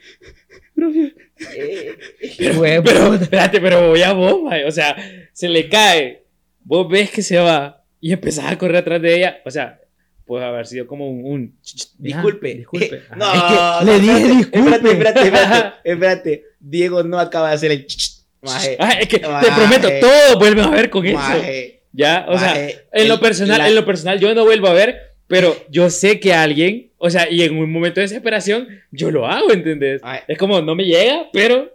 [1.56, 1.96] Eh,
[2.38, 3.24] Pero, pero, puta.
[3.24, 4.96] espérate, pero ya vos, mae, o sea,
[5.34, 6.24] se le cae,
[6.63, 9.80] vos ves que se va y empezás a correr atrás de ella, o sea,
[10.26, 11.26] puede haber sido como un...
[11.26, 11.60] un
[11.98, 12.56] Disculpe.
[12.56, 13.02] disculpe.
[13.10, 13.16] Ajá.
[13.16, 14.60] No, Es que no, le dije espérate, disculpe.
[14.60, 16.44] Espérate, espérate, espérate, espérate.
[16.60, 18.12] Diego no acaba de hacer el ch, ch,
[18.42, 18.78] maje.
[18.80, 19.48] Ah, es que te Maje.
[19.56, 21.18] prometo, todo vuelve a ver con eso.
[21.18, 22.56] Maje, Ya, o sea,
[22.92, 26.19] en lo personal, la- en lo personal yo no vuelvo a ver, pero yo sé
[26.19, 30.00] que alguien, o sea, y en un momento de desesperación, yo lo hago, ¿entendés?
[30.04, 31.74] Maje, Es como, no me llega, pero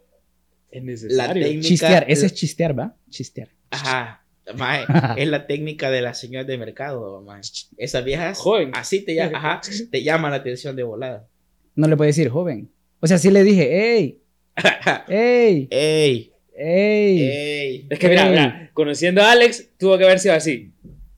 [0.71, 1.43] es La necesario.
[1.45, 1.67] técnica.
[1.67, 2.95] Chistear, ese es chistear, ¿va?
[3.11, 3.49] Chistear.
[3.71, 4.25] Ajá.
[4.55, 4.85] Maje,
[5.21, 7.51] es la técnica de las señoras de mercado, maje.
[7.77, 8.71] Esas viejas Joven.
[8.75, 11.27] así te, llaman, ajá, te llaman la atención de volada.
[11.75, 12.71] No le puede decir joven.
[13.01, 14.21] O sea, sí le dije, ¡ey!
[15.09, 15.67] ¡ey!
[15.73, 16.33] ¡Ey!
[16.57, 17.23] ¡ey!
[17.23, 17.87] ¡Ey!
[17.91, 20.71] Es que mira, mira, conociendo a Alex, tuvo que haber sido así.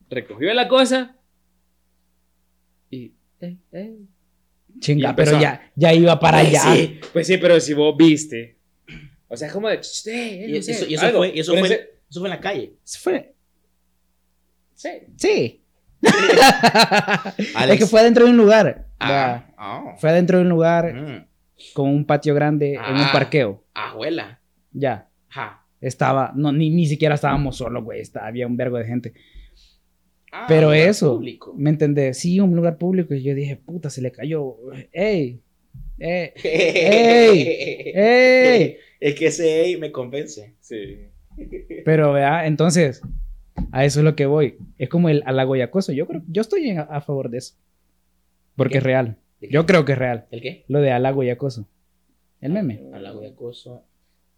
[0.09, 1.18] Recogió la cosa
[3.48, 3.59] y...
[3.72, 4.09] ey.
[4.74, 6.62] Y Chinga, empezó pero ya, ya iba para Ay, allá.
[6.74, 7.00] sí.
[7.12, 8.57] Pues sí, pero si vos viste.
[9.29, 9.81] O sea, es como de...
[9.81, 11.18] "Ch, eh, Y no eso, sé, y eso algo".
[11.18, 12.72] fue, y eso, fue, ese- eso fue en la calle.
[13.00, 13.35] Fue-
[14.74, 14.88] Sí.
[15.16, 15.64] Sí.
[17.68, 18.87] Es que fue adentro de un lugar.
[18.98, 19.94] Ah, ah.
[19.98, 21.26] Fue adentro de un lugar Mm.
[21.74, 23.11] con un patio grande en un Ah.
[23.12, 23.64] parqueo.
[23.74, 24.40] Abuela.
[24.72, 25.09] Ya.
[25.29, 25.66] Ajá.
[25.81, 28.00] Estaba, no, ni, ni siquiera estábamos solos, güey.
[28.00, 29.12] Estaba, había un vergo de gente.
[30.32, 31.54] Ah, Pero lugar eso, público.
[31.56, 32.18] ¿me entendés?
[32.18, 33.14] Sí, un lugar público.
[33.14, 34.56] Y yo dije, puta, se le cayó.
[34.92, 35.40] ¡Ey!
[35.98, 36.32] ¡Ey!
[36.42, 37.92] ¡Ey!
[37.94, 38.76] ¡Ey!
[39.00, 40.54] Es que ese ey me convence.
[40.60, 41.08] Sí.
[41.84, 43.02] Pero, vea, entonces,
[43.72, 44.56] a eso es lo que voy.
[44.78, 45.92] Es como el halago y acoso.
[45.92, 47.54] Yo creo, yo estoy a, favor de eso.
[48.56, 48.78] Porque ¿Qué?
[48.78, 49.16] es real.
[49.40, 50.26] Yo creo que es real.
[50.30, 50.64] ¿El qué?
[50.68, 51.66] Lo de halago y acoso.
[52.40, 52.82] El meme.
[52.92, 53.84] Halago y acoso.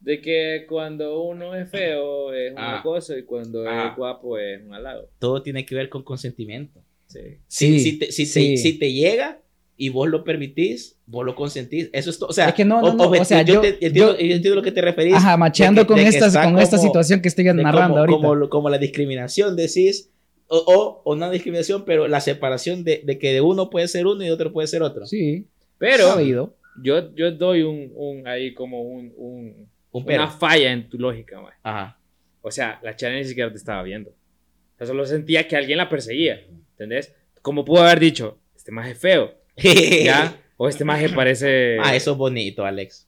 [0.02, 2.80] De que cuando uno es feo es un Ah.
[2.80, 3.88] acoso y cuando Ah.
[3.90, 5.08] es guapo es un halago.
[5.18, 6.80] Todo tiene que ver con consentimiento.
[7.06, 7.20] Sí.
[7.46, 8.56] Si, Sí, si, te, si, te- sí.
[8.56, 9.40] si te llega
[9.76, 11.88] y vos lo permitís, vos lo consentís.
[11.92, 12.30] Eso es todo.
[12.30, 14.34] O sea, Es que no, no, no, o sea, yo, yo- te- entiendo, yo- yo
[14.34, 15.14] entiendo lo que te referís.
[15.14, 18.16] Ajá, macheando con, esta, está con esta como- situación que estoy narrando como, ahorita.
[18.16, 20.08] Como, como la discriminación, decís.
[20.48, 24.06] O, o, o no discriminación, pero la separación de, de que de uno puede ser
[24.06, 25.06] uno y de otro puede ser otro.
[25.06, 25.46] Sí,
[25.78, 26.54] Pero sabido.
[26.82, 30.22] yo, yo doy un, un ahí como un, un- Un pero.
[30.22, 31.52] una falla en tu lógica, mae.
[31.62, 31.98] Ajá.
[32.40, 34.10] O sea, la chava ni siquiera te estaba viendo.
[34.10, 36.40] O sea, solo sentía que alguien la perseguía.
[36.72, 37.14] ¿Entendés?
[37.42, 39.34] Como pudo haber dicho, este maje es feo,
[40.04, 40.34] ¿ya?
[40.56, 41.78] O este maje parece...
[41.82, 43.06] ah, eso es bonito, Alex.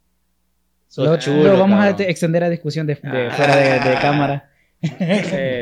[0.89, 1.97] Sos Lo, chulo, lo vamos a cabrón.
[1.97, 3.31] te- extender a discusión de, de Ah.
[3.35, 4.51] fuera de, de cámara.
[4.83, 4.89] Sí,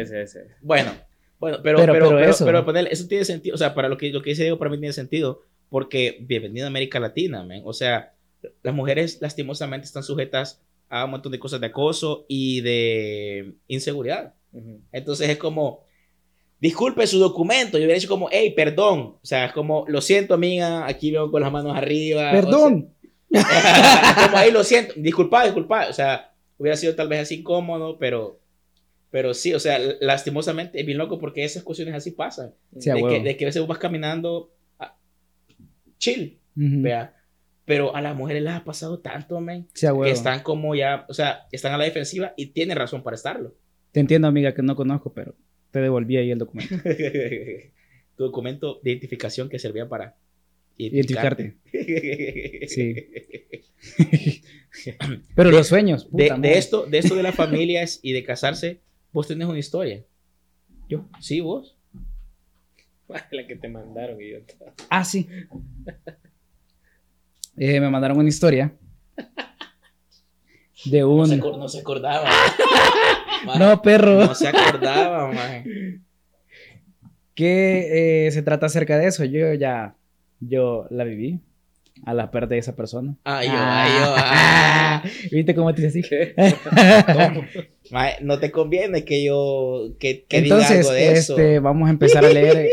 [0.06, 0.38] sí, sí.
[0.60, 0.92] Bueno,
[1.38, 2.44] bueno, pero, Pero- pero, pero pero, eso.
[2.44, 4.70] pero ponerle- eso tiene sentido, o sea, para lo que, lo que dice Diego, para
[4.70, 7.62] mí tiene sentido, porque bienvenido a América Latina, man.
[7.64, 8.12] o sea,
[8.62, 10.60] las mujeres lastimosamente están sujetas
[10.94, 14.34] a un montón de cosas de acoso y de inseguridad.
[14.52, 14.82] Ujú.
[14.92, 15.84] Entonces es como,
[16.60, 20.34] disculpe su documento, yo hubiera dicho como, hey, perdón, o sea, es como, lo siento,
[20.34, 22.28] amiga, aquí veo con las manos arriba.
[22.28, 22.90] o Perdón.
[23.30, 27.98] sea, como ahí lo siento, disculpa, disculpa, o sea, hubiera sido tal vez así incómodo,
[27.98, 28.38] pero...
[29.10, 32.94] Pero sí, o sea, lastimosamente es bien loco porque esas cuestiones así pasan Sí, a
[32.94, 34.96] de, que, de que a veces vas caminando ah,
[35.98, 36.80] chill, Ujú.
[36.82, 37.14] vea.
[37.64, 41.14] Pero a las mujeres les ha pasado tanto, men, Sí, que están como ya, o
[41.14, 43.54] sea, están a la defensiva y tienen razón para estarlo.
[43.92, 45.34] Te entiendo, amiga, que no conozco, pero
[45.70, 46.74] te devolví ahí el documento.
[48.16, 50.16] tu documento de identificación que servía para
[50.78, 51.56] Identificarte.
[52.66, 52.96] Sí.
[55.36, 56.04] Pero De- los sueños.
[56.06, 56.58] De, puta de madre.
[56.58, 58.80] esto, de esto de las familias y de casarse,
[59.12, 60.02] vos tenés una historia.
[60.88, 61.76] Yo, sí, vos.
[63.30, 64.54] La que te mandaron, idiota.
[64.88, 65.28] Ah, sí.
[67.56, 68.72] Eh, me mandaron una historia
[70.86, 71.28] de No un.
[71.28, 72.28] se, no se acordaba.
[73.44, 74.26] Maje, No, perro.
[74.26, 76.00] No se acordaba, maje.
[77.34, 79.24] Que eh, se trata acerca de eso.
[79.24, 79.94] Yo ya.
[80.40, 81.40] Yo la viví.
[82.04, 83.14] A la pérdida de esa persona.
[83.22, 85.02] Ay, yo, ay, yo, ah.
[85.30, 86.02] ¿Viste cómo te hice así?
[88.22, 91.36] No te conviene que yo que, que diga algo de eso.
[91.38, 92.68] este, vamos a empezar a leer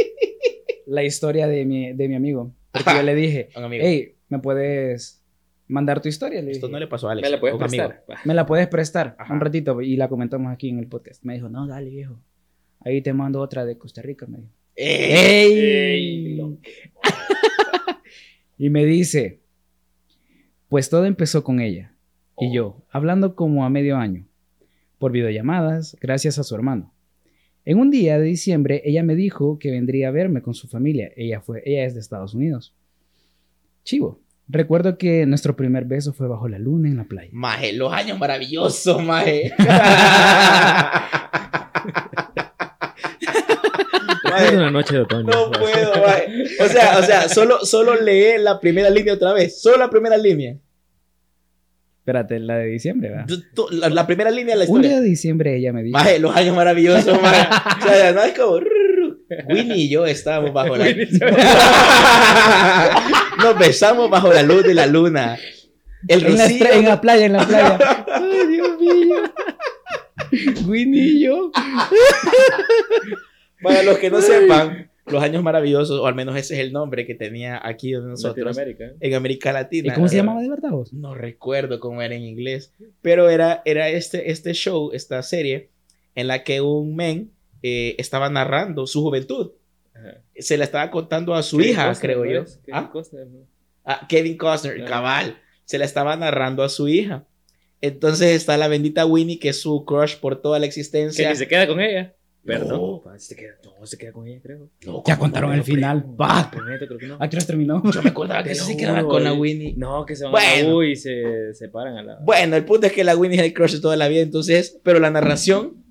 [0.87, 2.53] la historia de mi, de mi amigo.
[2.71, 5.23] Porque yo le dije, hey, ¿me puedes
[5.67, 6.41] mandar tu historia?
[6.41, 7.27] Le Esto dije, no le pasó a Alex.
[7.27, 7.89] ¿Me la puedes amigo.
[7.89, 8.25] prestar?
[8.25, 9.33] ¿Me la puedes prestar Ajá.
[9.33, 9.81] un ratito?
[9.81, 11.23] Y la comentamos aquí en el podcast.
[11.23, 12.19] Me dijo, no, dale, viejo.
[12.81, 14.51] Ahí te mando otra de Costa Rica, me dijo.
[14.75, 16.39] ¡Ey!
[18.57, 19.39] y me dice,
[20.69, 21.93] pues todo empezó con ella.
[22.37, 24.25] Y yo, hablando como a medio año,
[24.97, 26.93] por videollamadas, gracias a su hermano.
[27.65, 31.11] En un día de diciembre, ella me dijo que vendría a verme con su familia.
[31.17, 32.73] Ella, fue, ella es de Estados Unidos.
[33.89, 34.21] Chivo.
[34.47, 37.31] Recuerdo que nuestro primer beso fue bajo la luna en la playa.
[37.33, 39.51] Maje, los años maravillosos, maje.
[44.23, 45.23] Recuerdo una noche de otoño.
[45.23, 46.43] No puedo, maje.
[46.63, 49.59] O sea, o sea, solo, solo lee la primera línea otra vez.
[49.59, 50.55] Solo la primera línea.
[52.01, 53.27] Espérate, la de diciembre, ¿verdad?
[53.71, 54.89] La, la primera línea de la Un historia.
[54.91, 55.97] día de diciembre ella me dijo.
[55.97, 57.47] Maje, los años maravillosos, maje.
[57.85, 58.59] O sea, no es como.
[59.47, 60.85] Winnie y yo estábamos bajo la.
[63.39, 65.37] Nos besamos bajo la luz de la luna.
[66.07, 67.77] El en, la estre- en la playa, en la playa.
[68.13, 69.15] Ay, Dios mío.
[70.67, 71.51] Winnie y yo.
[73.61, 77.05] Para los que no sepan, los años maravillosos, o al menos ese es el nombre
[77.05, 79.93] que tenía aquí de nosotros, en América ¿Y Latina.
[79.95, 80.93] cómo se llamaba de verdad vos?
[80.93, 85.69] No recuerdo cómo era en inglés, pero era, era este, este show, esta serie,
[86.15, 87.31] en la que un men
[87.63, 89.51] eh, estaba narrando su juventud.
[89.93, 90.21] Ajá.
[90.35, 92.45] Se la estaba contando a su Kevin hija, Costner, creo ¿no yo.
[92.45, 92.89] Kevin ¿Ah?
[92.91, 93.39] Costner, ¿no?
[93.85, 94.85] Ah, Kevin Costner, Ah.
[94.85, 95.37] cabal.
[95.65, 97.25] Se la estaba narrando a su hija.
[97.81, 101.29] Entonces está la bendita Winnie, que es su crush por toda la Que existencia.
[101.29, 102.13] ni se queda con ella.
[102.45, 103.01] Pero No.
[103.05, 103.19] no.
[103.19, 104.69] se queda, no, se queda con ella, creo.
[104.85, 105.55] No, Ya ¿cómo contaron no?
[105.57, 106.05] el final.
[106.07, 106.49] No, Va.
[106.51, 107.17] creo que no.
[107.19, 107.83] Aquí los terminó.
[107.91, 109.33] Yo me acordaba que lo se quedaba juro, con la.
[109.33, 109.73] Winnie.
[109.77, 110.47] No, que se van Bueno.
[110.67, 112.19] a la U y se separan a la.
[112.21, 114.79] Bueno, el punto es que la Winnie es el crush de toda la vida, entonces,
[114.83, 115.83] pero la narración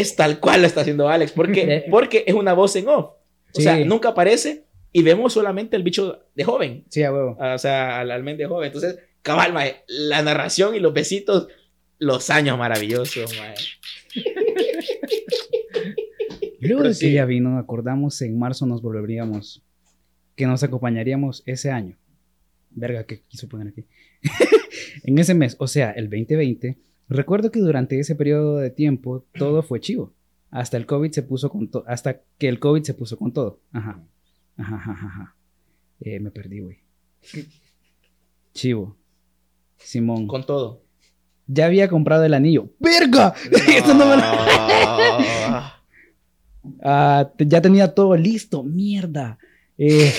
[0.00, 3.04] es tal cual lo está haciendo Alex, porque, porque es una voz en off.
[3.06, 3.16] O
[3.54, 3.62] Sí.
[3.64, 7.36] sea, nunca aparece y vemos solamente el bicho de joven, Sí, a huevo.
[7.38, 8.66] o sea, al, al men de joven.
[8.68, 11.48] Entonces, cabal, mae, la narración y los besitos,
[11.98, 13.54] los años maravillosos, mae.
[16.60, 19.62] Luego de que ella vino, acordamos en marzo nos volveríamos,
[20.36, 21.98] que nos acompañaríamos ese año.
[22.70, 23.84] Verga, ¿qué quiso poner aquí?
[25.04, 26.78] en ese mes, o sea, el 2020,
[27.12, 30.12] recuerdo que durante ese periodo de tiempo todo fue chivo.
[30.50, 33.60] Hasta el COVID se puso con todo, hasta que el COVID se puso con todo.
[33.72, 34.02] Ajá.
[34.58, 35.36] Ajá, ajá, ajá.
[36.00, 36.78] Eh, me perdí, güey.
[38.52, 38.96] Chivo.
[39.78, 40.26] Simón.
[40.26, 40.82] Con todo.
[41.46, 42.68] Ya había comprado el anillo.
[42.78, 43.34] ¡Verga!
[43.76, 44.22] Esto no me lo-
[46.84, 49.38] Ah, te- ya tenía todo listo, mierda.
[49.78, 50.12] Eh,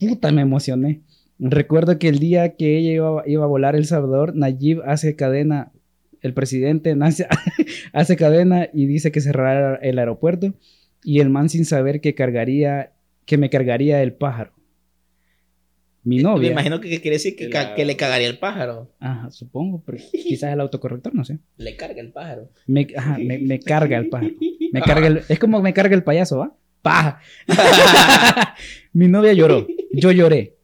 [0.00, 1.02] puta, me emocioné.
[1.38, 5.70] Recuerdo que el día que ella iba, iba a volar El Salvador, Nayib hace cadena,
[6.22, 7.26] el presidente nace-
[7.92, 10.54] hace cadena y dice que cerrará el aeropuerto
[11.04, 12.92] y el man sin saber que cargaría,
[13.24, 14.52] que me cargaría el pájaro.
[16.04, 16.52] Mi Me novia.
[16.52, 18.90] imagino que quiere decir que, ca- La- que le cagaría el pájaro.
[18.98, 21.38] Ajá, supongo, pero quizás el autocorrector, no sé.
[21.56, 22.50] Le carga el pájaro.
[22.66, 24.32] Me, ajá, me, me carga el pájaro.
[24.72, 26.54] Me carga el- es como me carga el payaso, ¿va?
[26.82, 27.20] ¡Paja!
[28.92, 29.66] Mi novia lloró.
[29.92, 30.56] Yo lloré.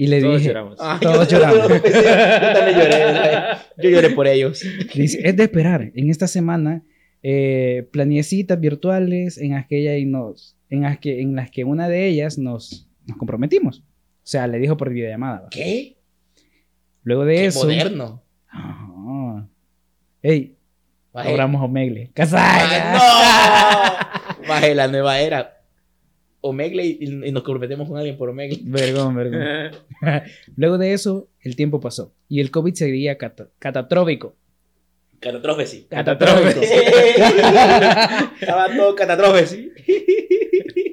[0.00, 0.78] Y le Todos dije, lloramos.
[0.80, 1.68] Ah, Todos yo- lloramos.
[1.68, 2.92] Yo también lloré.
[2.92, 3.58] ¿sabes?
[3.82, 4.62] Yo lloré por ellos.
[4.94, 5.90] dice, es de esperar.
[5.94, 6.84] En esta semana
[7.24, 11.50] eh, planeé citas virtuales en las que ella y nos, en las que, en las
[11.50, 13.80] que una de ellas nos, nos comprometimos.
[13.80, 13.82] O
[14.30, 15.48] sea, le dijo por videollamada.
[15.50, 15.96] ¿Qué?
[17.02, 17.64] Luego de Qué eso.
[17.64, 18.22] moderno.
[18.46, 19.48] Ajá.
[20.22, 20.56] Ey,
[21.12, 21.30] Maje.
[21.30, 22.06] abramos Omegle.
[22.10, 22.92] Ah, ¡Casada!
[24.38, 24.46] ¡No!
[24.48, 25.57] Maje, la nueva era.
[26.40, 28.58] Omegle y, y nos comprometemos con alguien por Omegle.
[28.62, 29.40] Vergón, vergón.
[30.56, 34.36] Luego de eso, el tiempo pasó y el COVID seguía cata- catastrófico.
[35.20, 35.86] Catastrófesi.
[35.90, 36.60] Catastrófico.
[38.40, 39.72] Estaba todo catastrófesi.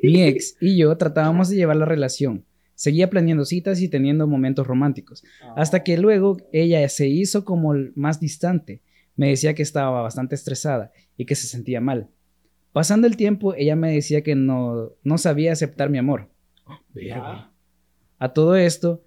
[0.04, 2.44] Mi ex y yo tratábamos de llevar la relación.
[2.76, 5.24] Seguía planeando citas y teniendo momentos románticos.
[5.56, 8.82] Hasta que luego ella se hizo como el más distante.
[9.16, 12.10] Me decía que estaba bastante estresada y que se sentía mal.
[12.76, 16.28] Pasando el tiempo, ella me decía que no, no sabía aceptar mi amor.
[17.14, 17.50] Ah.
[18.20, 19.02] A todo esto,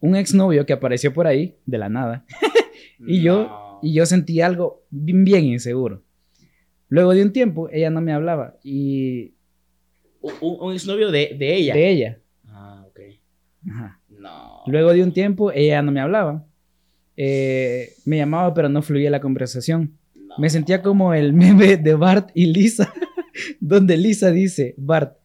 [0.00, 2.24] un exnovio que apareció por ahí, de la nada,
[3.06, 6.02] Y yo- y yo sentí algo bien, bien inseguro.
[6.88, 9.34] Luego de un tiempo, ella no me hablaba y
[10.22, 11.74] Un, un- un exnovio de, de ella.
[11.74, 12.18] de ella.
[12.48, 13.00] Ah, ok.
[13.70, 14.00] Ajá.
[14.08, 14.62] No.
[14.66, 16.46] Luego de un tiempo, ella no me hablaba.
[17.18, 19.98] Eh, me llamaba, pero no fluía la conversación.
[20.30, 20.36] No.
[20.38, 22.92] Me sentía como el meme de Bart y Lisa,
[23.60, 25.16] donde Lisa dice, Bart,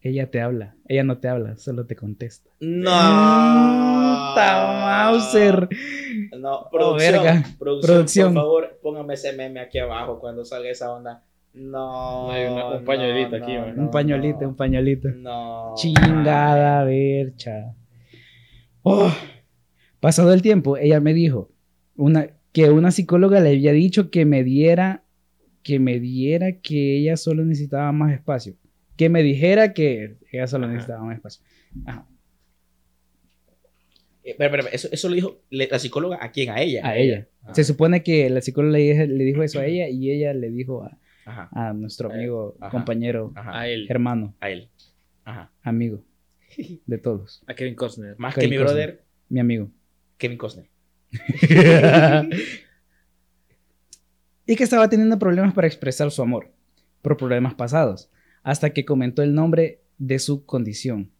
[0.00, 2.50] ella te habla, ella no te habla, solo te contesta.
[2.60, 2.90] No.
[4.36, 5.68] Mauser.
[6.38, 7.44] No, producción, verga.
[7.58, 8.34] producción, Producción.
[8.34, 11.24] por favor, póngame ese meme aquí abajo cuando salga esa onda.
[11.54, 12.30] No.
[12.30, 14.48] Hay una- un pañuelito aquí, no, un pañuelito, no.
[14.50, 15.08] un pañuelito.
[15.08, 15.72] No.
[15.76, 17.74] Chingada vercha.
[18.82, 19.10] Oh.
[20.00, 21.50] Pasado el tiempo, ella me dijo
[21.96, 22.28] una,
[22.64, 25.04] que una psicóloga le había dicho que me diera,
[25.62, 28.54] que me diera que ella solo necesitaba más espacio.
[28.96, 30.72] Que me dijera que ella solo Ajá.
[30.74, 31.44] necesitaba más espacio.
[31.86, 32.06] Ajá.
[34.24, 36.50] Eh, Espera, espera, eso, eso lo dijo la psicóloga a quién?
[36.50, 36.84] A ella.
[36.86, 37.28] A ella.
[37.44, 37.54] Ah.
[37.54, 41.72] Se supone que la psicóloga le, dijo eso a ella y ella le dijo a,
[41.74, 42.70] nuestro Eh, amigo, ajá.
[42.70, 43.60] compañero, Ajá.
[43.60, 43.86] A él.
[43.88, 44.68] hermano, A él.
[45.24, 45.52] Ajá.
[45.62, 46.02] amigo
[46.86, 47.42] de todos.
[47.46, 48.16] A Kevin Costner.
[48.18, 48.86] Más Kevin que mi Costner.
[48.88, 49.70] brother, Mi amigo.
[50.16, 50.66] Kevin Costner.
[54.46, 56.50] y que estaba teniendo problemas para expresar su amor,
[57.02, 58.10] por problemas pasados,
[58.42, 61.10] hasta que comentó el nombre de su condición.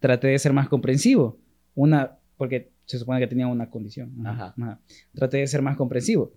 [0.00, 1.38] Traté de ser más comprensivo,
[1.74, 4.26] una, porque se supone que tenía una condición.
[4.26, 4.54] Ajá.
[4.60, 4.80] Ajá.
[5.14, 6.32] Traté de ser más comprensivo.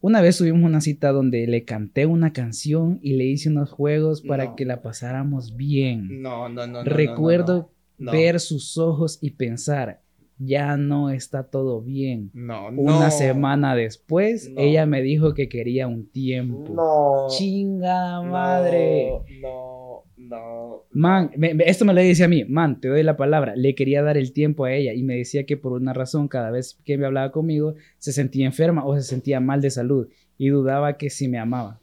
[0.00, 4.22] Una vez tuvimos una cita donde le canté una canción y le hice unos juegos
[4.22, 4.56] para No.
[4.56, 6.22] que la pasáramos bien.
[6.22, 6.82] No, no, no.
[6.84, 8.12] Recuerdo no, no.
[8.12, 10.00] ver sus ojos y pensar,
[10.42, 12.30] ya no está todo bien.
[12.32, 12.80] No, no.
[12.80, 14.60] Una semana después, No.
[14.60, 16.72] ella me dijo que quería un tiempo.
[16.74, 17.26] No.
[17.28, 19.10] Chinga madre.
[19.42, 20.82] No, no.
[20.92, 23.74] Man, me- me- esto me lo dice a mí, man, te doy la palabra, le
[23.74, 26.80] quería dar el tiempo a ella y me decía que por una razón cada vez
[26.84, 30.96] que me hablaba conmigo se sentía enferma o se sentía mal de salud y dudaba
[30.96, 31.78] que si me amaba.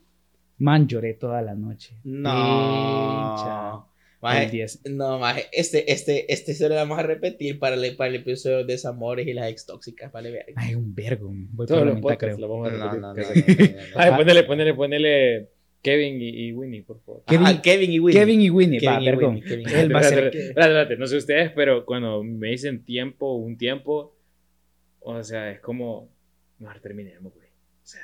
[0.58, 1.94] Man, lloré toda la noche.
[2.04, 2.30] No.
[2.32, 3.87] Pincha.
[4.22, 4.82] Maje, El 10.
[4.92, 8.58] No, maje, este, este, este se lo vamos a repetir para el, para el episodio
[8.58, 10.54] de desamores y las ex tóxicas, vale, verga.
[10.56, 11.28] Ay, un vergo.
[11.32, 12.48] Voy por Todos la los mitad, podcasts creo.
[12.48, 13.02] lo vamos a No, repetir.
[13.02, 13.96] no, no, Que no, se- no, no, no.
[13.96, 15.50] Ay, ponele, ponele, ponele
[15.84, 17.24] Kevin y, y Winnie, por favor.
[17.28, 18.20] Kevin- Ah, Kevin y Winnie.
[18.20, 19.36] Kevin y Winnie, va, Kevin y perdón.
[19.36, 21.86] Winnie, Kevin y Él va a ser Espérate, que- espérate, espérate, no sé ustedes, pero
[21.86, 24.16] cuando me dicen tiempo, un tiempo,
[25.00, 26.10] o sea, es como,
[26.58, 27.48] mejor terminemos, güey.
[27.84, 28.02] O sea,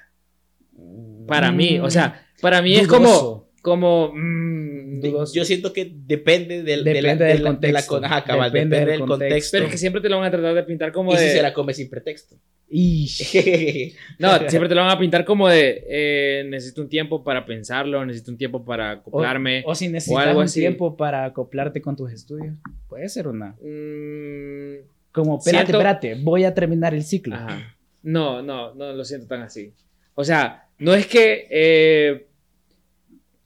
[1.27, 3.51] para mí, o sea, para mí es como.
[3.63, 5.33] Como, mm, dudoso.
[5.33, 7.87] Yo siento que depende del, de la- Depende de del la- de la contexto.
[7.95, 9.23] con- ajá, cabal, Depende depende, del del contexto.
[9.29, 9.51] contexto.
[9.55, 11.29] pero es que siempre te lo van a tratar de pintar como y si de,
[11.31, 12.35] se la come sin pretexto.
[14.19, 18.05] No, siempre te lo van a pintar como de, eh, necesito un tiempo para pensarlo,
[18.05, 19.63] necesito un tiempo para acoplarme.
[19.65, 20.59] O, o si necesitas algo un así.
[20.59, 22.55] tiempo para acoplarte con tus estudios.
[22.89, 23.55] Puede ser una.
[23.61, 27.35] Mm, Como, espérate, Siento- espérate, voy a terminar el ciclo.
[27.35, 27.75] Ajá.
[28.01, 29.71] No, no, no lo siento tan así.
[30.15, 31.47] O sea, no es que.
[31.49, 32.25] eh,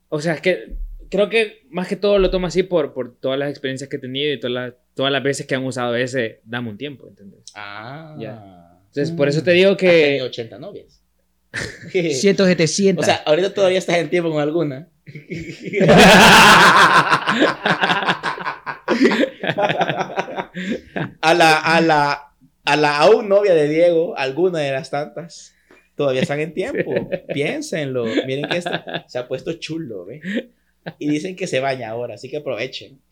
[0.10, 0.76] o sea, es que
[1.10, 4.00] creo que más que todo lo tomo así por, por todas las experiencias que he
[4.00, 7.42] tenido y todas las, todas las veces que han usado ese dame un tiempo, ¿entendés?
[7.56, 8.16] Ah.
[8.20, 8.80] Ya.
[8.88, 10.22] Entonces, por eso te digo Has tenido que.
[10.24, 11.02] 80 novias.
[12.14, 13.04] Siento que te sientas.
[13.04, 14.90] O sea, ahorita todavía estás en tiempo con alguna.
[21.22, 22.34] a la, a la,
[22.66, 25.54] a la aún novia de Diego, alguna de las tantas,
[25.98, 27.10] todavía están en tiempo.
[27.34, 28.06] Piénsenlo.
[28.26, 28.70] Miren que este
[29.08, 30.22] se ha puesto chulo, ¿ve?
[31.00, 33.00] Y dicen que se baña ahora, así que aprovechen.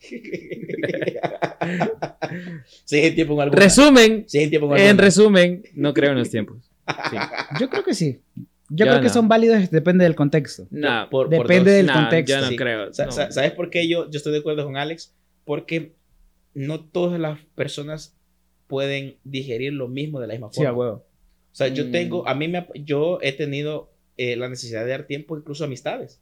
[2.84, 3.60] Sigue en tiempo con alguna.
[3.62, 6.70] resumen, en en resumen, no creo en los tiempos.
[7.10, 7.16] Sí.
[7.60, 8.20] Yo creo que sí.
[8.68, 9.12] Yo Yo creo que no.
[9.12, 10.66] son válidos, depende del contexto.
[10.70, 11.76] No, Por- por Depende dos.
[11.76, 12.34] del no, contexto.
[12.34, 12.56] Yo no Sí.
[12.56, 12.92] creo.
[12.92, 13.12] Sa- no.
[13.12, 15.14] sa- ¿Sabes por qué yo, yo estoy de acuerdo con Alex?
[15.44, 15.92] Porque
[16.54, 18.16] no todas las personas
[18.66, 20.70] pueden digerir lo mismo de la misma Sí, forma.
[20.70, 21.05] a huevo.
[21.56, 21.90] O sea, yo Mm.
[21.90, 25.66] tengo, a mí me, yo he tenido eh, la necesidad de dar tiempo incluso a
[25.68, 26.20] amistades.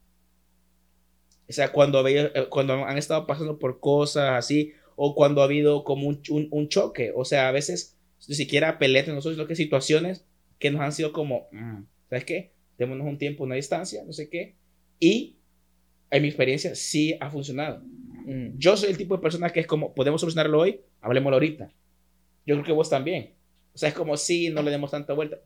[1.49, 5.45] O sea, cuando, había, eh, cuando han estado pasando por cosas así, o cuando ha
[5.47, 7.13] habido como un, un, un choque.
[7.17, 10.25] O sea, a veces ni siquiera peleas nosotros, sino que situaciones
[10.61, 12.53] que nos han sido como, mm, ¿sabes qué?
[12.79, 14.55] Démonos un tiempo, una distancia, no sé qué.
[15.01, 15.39] Y
[16.13, 17.83] en mi experiencia sí ha funcionado.
[18.25, 18.57] Mm.
[18.57, 21.73] Yo soy el tipo de persona que es como, podemos solucionarlo hoy, hablemoslo ahorita.
[22.47, 23.35] Yo creo que vos también.
[23.75, 25.39] O sea, es como, sí, no le demos tanta vuelta.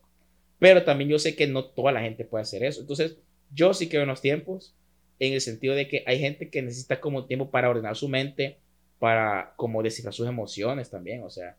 [0.59, 2.81] Pero también yo sé que no toda la gente puede hacer eso.
[2.81, 3.17] Entonces,
[3.53, 4.75] yo sí creo en los tiempos,
[5.19, 8.59] en el sentido de que hay gente que necesita como tiempo para ordenar su mente,
[8.99, 11.57] para como descifrar sus emociones también, o sea.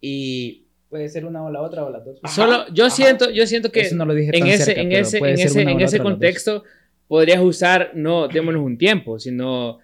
[0.00, 2.20] Y Puede ser una o la otra o las dos.
[2.22, 2.94] Ajá, Solo, yo ajá.
[2.94, 5.62] siento, yo siento que Eso no lo dije en ese, cerca, en ese, en ese,
[5.62, 6.62] en ese contexto
[7.08, 9.80] podrías usar, no, démonos un tiempo, sino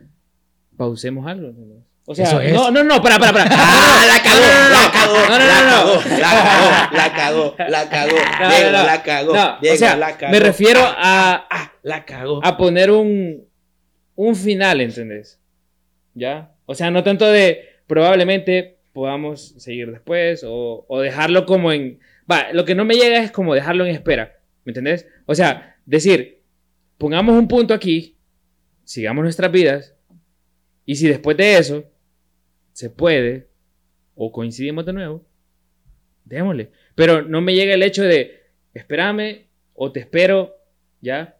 [0.76, 1.48] pausemos algo.
[1.48, 1.84] ¿no?
[2.10, 2.52] O sea, Eso es.
[2.52, 3.44] no, no, no, para, para, para.
[3.52, 5.14] ¡Ah, la cagó!
[5.28, 6.90] No, no, no, no, ¡La cagó!
[6.90, 7.54] ¡La cagó!
[7.56, 8.16] ¡La cagó!
[8.16, 8.50] ¡La cagó!
[8.50, 9.32] Diego, la cagó!
[9.60, 10.32] Diego, o sea, la cagó.
[10.32, 11.72] me refiero a, ¡Ah!
[11.84, 12.44] ¡La cagó!
[12.44, 13.44] a poner un,
[14.16, 15.38] un final, ¿entendés?
[16.14, 16.50] ¿Ya?
[16.66, 22.00] O sea, no tanto de probablemente podamos seguir después o, o dejarlo como en...
[22.28, 25.06] Va, lo que no me llega es como dejarlo en espera, ¿me entendés?
[25.26, 26.40] O sea, decir,
[26.98, 28.16] pongamos un punto aquí,
[28.82, 29.94] sigamos nuestras vidas
[30.84, 31.84] y si después de eso
[32.72, 33.48] se puede
[34.14, 35.26] o coincidimos de nuevo,
[36.24, 36.70] démosle.
[36.94, 38.42] Pero no me llega el hecho de,
[38.74, 40.56] espérame o te espero,
[41.00, 41.38] ¿ya?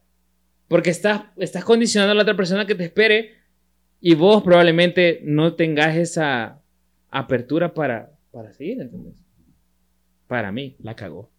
[0.67, 3.35] Porque estás, estás condicionando a la otra persona que te espere
[3.99, 6.61] y vos probablemente no tengas esa
[7.09, 9.15] apertura para, para seguir, ¿entendés?
[10.27, 10.75] Para mí.
[10.79, 11.29] La cagó.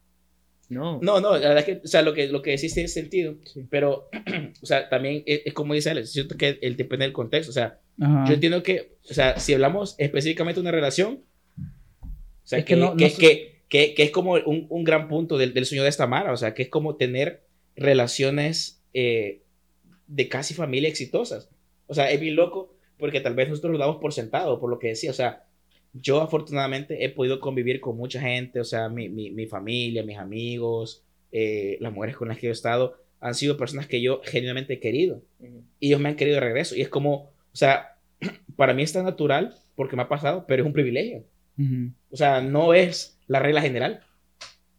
[0.69, 1.01] No.
[1.03, 3.37] No, no, la verdad es que, o sea, lo que, lo que decís tiene sentido,
[3.69, 4.09] pero,
[4.63, 7.53] o sea, también es, es como dice Alex, siento que el depende del contexto, o
[7.53, 8.25] sea, Ajá.
[8.29, 11.21] yo entiendo que, o sea, si hablamos específicamente de una relación,
[12.03, 12.09] o
[12.45, 15.09] sea, Es que, que no- que, no- que, que- que es como un, un gran
[15.09, 17.43] punto del, del sueño de esta Mara, o sea, que es como tener
[17.77, 19.43] relaciones eh,
[20.07, 21.49] de casi familia exitosas.
[21.87, 24.79] O sea, es bien loco porque tal vez nosotros lo damos por sentado, por lo
[24.79, 25.45] que decía, o sea,
[25.95, 30.17] yo afortunadamente he podido convivir con mucha gente, o sea, mi, mi, mi familia, mis
[30.19, 31.03] amigos,
[31.33, 34.81] eh, las mujeres con las que he estado, han sido personas que yo genuinamente he
[34.81, 35.23] querido
[35.81, 36.75] y ellos me han querido de regreso.
[36.77, 37.97] Y es como, o sea,
[38.57, 41.25] para mí es tan natural porque me ha pasado, pero es un privilegio.
[41.59, 41.93] Ujú.
[42.11, 44.01] O sea, no es la regla general.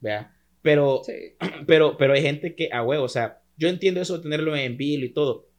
[0.01, 0.33] ¿vea?
[0.61, 1.01] Pero,
[1.67, 4.77] pero, pero hay gente que, a huevo, o sea, yo entiendo eso de tenerlo en
[4.77, 5.49] bill y todo.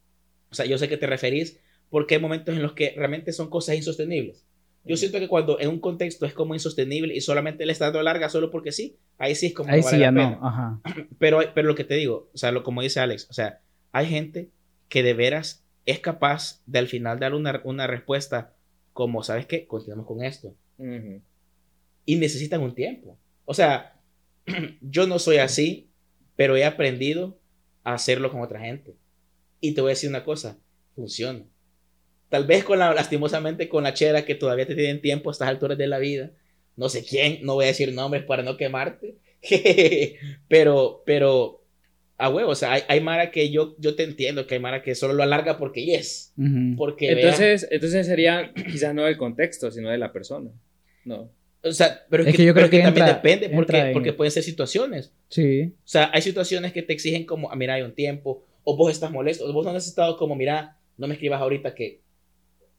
[0.50, 1.60] O sea, yo sé que te referís
[1.90, 4.44] porque hay momentos en los que realmente son cosas insostenibles.
[4.86, 8.02] Yo siento que cuando en un contexto es como insostenible y solamente le está dando
[8.02, 10.38] larga solo porque sí, ahí sí es como Ahí no sí vale ya la pena.
[10.40, 10.46] no.
[10.46, 10.80] Ajá.
[11.18, 13.60] Pero, pero lo que te digo, o sea, lo, como dice Alex, o sea,
[13.92, 14.50] hay gente
[14.90, 18.54] que de veras es capaz de al final dar una, una respuesta
[18.92, 19.66] como, ¿sabes qué?
[19.66, 20.54] Continuamos con esto.
[22.06, 23.18] Y necesitan un tiempo.
[23.44, 24.00] O sea,
[24.80, 25.90] yo no soy así,
[26.36, 27.38] pero he aprendido
[27.82, 28.96] a hacerlo con otra gente.
[29.60, 30.58] Y te voy a decir una cosa,
[30.94, 31.44] funciona.
[32.28, 35.48] Tal vez con la, lastimosamente con la chera que todavía te tienen tiempo a estas
[35.48, 36.32] alturas de la vida.
[36.76, 39.16] No sé quién, no voy a decir nombres para no quemarte.
[40.48, 41.63] pero, pero,
[42.16, 44.82] a huevo, o sea, hay, hay Mara que yo, yo te entiendo que hay Mara
[44.82, 46.32] que solo lo alarga porque yes.
[46.38, 46.76] Ujú.
[46.76, 50.50] Porque vea- Entonces, entonces sería quizás no del contexto, sino de la persona.
[51.04, 51.28] No.
[51.62, 54.12] o sea, pero es, que, que yo creo que también entra- depende porque, en- porque
[54.12, 55.12] pueden ser situaciones.
[55.28, 55.72] Sí.
[55.76, 58.92] O sea, hay situaciones que te exigen como, ah, mira, hay un tiempo, o vos
[58.92, 62.00] estás molesto, o vos no has estado como, mira, no me escribas ahorita que,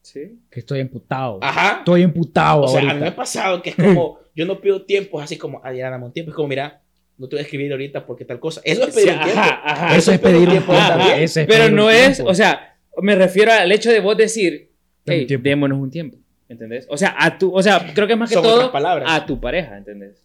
[0.02, 0.38] Sí.
[0.50, 1.40] Que estoy emputado.
[1.42, 1.78] ajá.
[1.78, 4.82] Estoy emputado O sea, a mí me ha pasado que es como, yo no pido
[4.84, 6.80] tiempo, es así como, ah, ya dame un tiempo, es como, mira,
[7.18, 8.60] no te voy a escribir ahorita porque tal cosa.
[8.64, 9.38] Eso es pedir tiempo.
[9.40, 9.96] ajá, ajá.
[9.96, 10.72] Eso es pedir tiempo.
[10.72, 11.20] Ajá, también.
[11.20, 12.30] Eso es Pero pedir no es, tiempo.
[12.30, 14.70] o sea, me refiero al hecho de vos decir,
[15.06, 16.18] un démonos un tiempo.
[16.48, 16.86] ¿Entendés?
[16.88, 18.70] O sea, a tu, o sea, creo que es más que Son todo
[19.06, 20.22] a tu pareja, ¿entendés?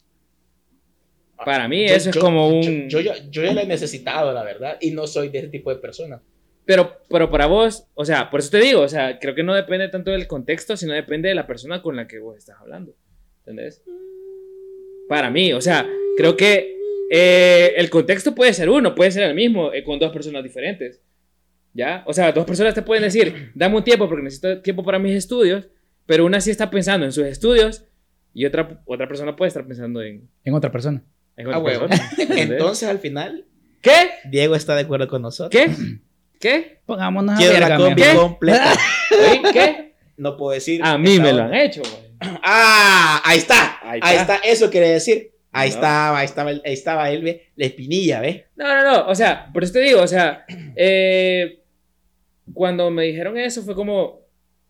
[1.44, 2.88] Para mí Yo- eso es yo- como un...
[2.90, 5.48] Yo, yo, ya- yo ya la he necesitado, la verdad, y no soy de ese
[5.48, 6.22] tipo de persona.
[6.66, 9.56] Pero, pero para vos, o sea, por eso te digo, o sea, creo que no
[9.56, 12.94] depende tanto del contexto, sino depende de la persona con la que vos estás hablando.
[13.40, 13.82] ¿Entendés?
[15.10, 16.76] Para mí, o sea, creo que
[17.14, 21.02] eh, el contexto puede ser uno, puede ser el mismo, eh, con dos personas diferentes.
[21.74, 22.04] ¿Ya?
[22.06, 25.14] O sea, dos personas te pueden decir, dame un tiempo porque necesito tiempo para mis
[25.14, 25.68] estudios,
[26.06, 27.86] pero una sí está pensando en sus estudios
[28.34, 31.04] y otra, otra persona puede estar pensando en, En otra persona.
[31.36, 32.10] en Ah, otra persona.
[32.18, 32.50] ¿entendés?
[32.52, 33.46] Entonces, al final,
[33.82, 33.92] ¿Qué?
[34.30, 35.50] Diego está de acuerdo con nosotros.
[35.66, 35.74] ¿Qué?
[36.40, 36.80] ¿Qué?
[36.86, 38.74] Pongámonos a Quiero la verga, combi completa.
[39.54, 39.94] ¿Qué?
[40.18, 40.82] No puedo decir.
[40.84, 42.12] A mí me lo han hecho, güey.
[42.44, 43.80] Ah, ahí está.
[43.82, 44.36] Ahí Ahí está.
[44.36, 44.48] está.
[44.48, 45.32] Eso quiere decir.
[45.54, 45.76] Ahí No.
[45.76, 48.44] estaba, ahí estaba, ahí estaba él, ve, la espinilla, ¿ves?
[48.56, 49.08] No, no, no.
[49.10, 50.46] O sea, por eso te digo, o sea,
[50.76, 51.62] eh,
[52.54, 54.22] cuando me dijeron eso fue como,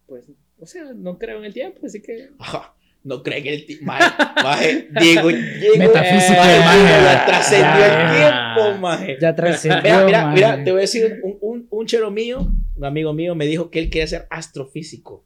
[0.07, 0.25] pues,
[0.59, 2.29] o sea, no creo en el tiempo, así que.
[2.39, 2.73] Ajá,
[3.03, 4.05] No creen que el ti- maje,
[4.43, 7.03] maje, Diego, Diego, Metafísico, maje, el maje.
[7.03, 9.17] Ya trascendió el tiempo, maje.
[9.19, 10.33] Ya trascendió, Mira, mira, man.
[10.35, 13.69] mira, te voy a decir, un, un, un chero mío, un amigo mío, me dijo
[13.71, 15.23] que él quería ser astrofísico.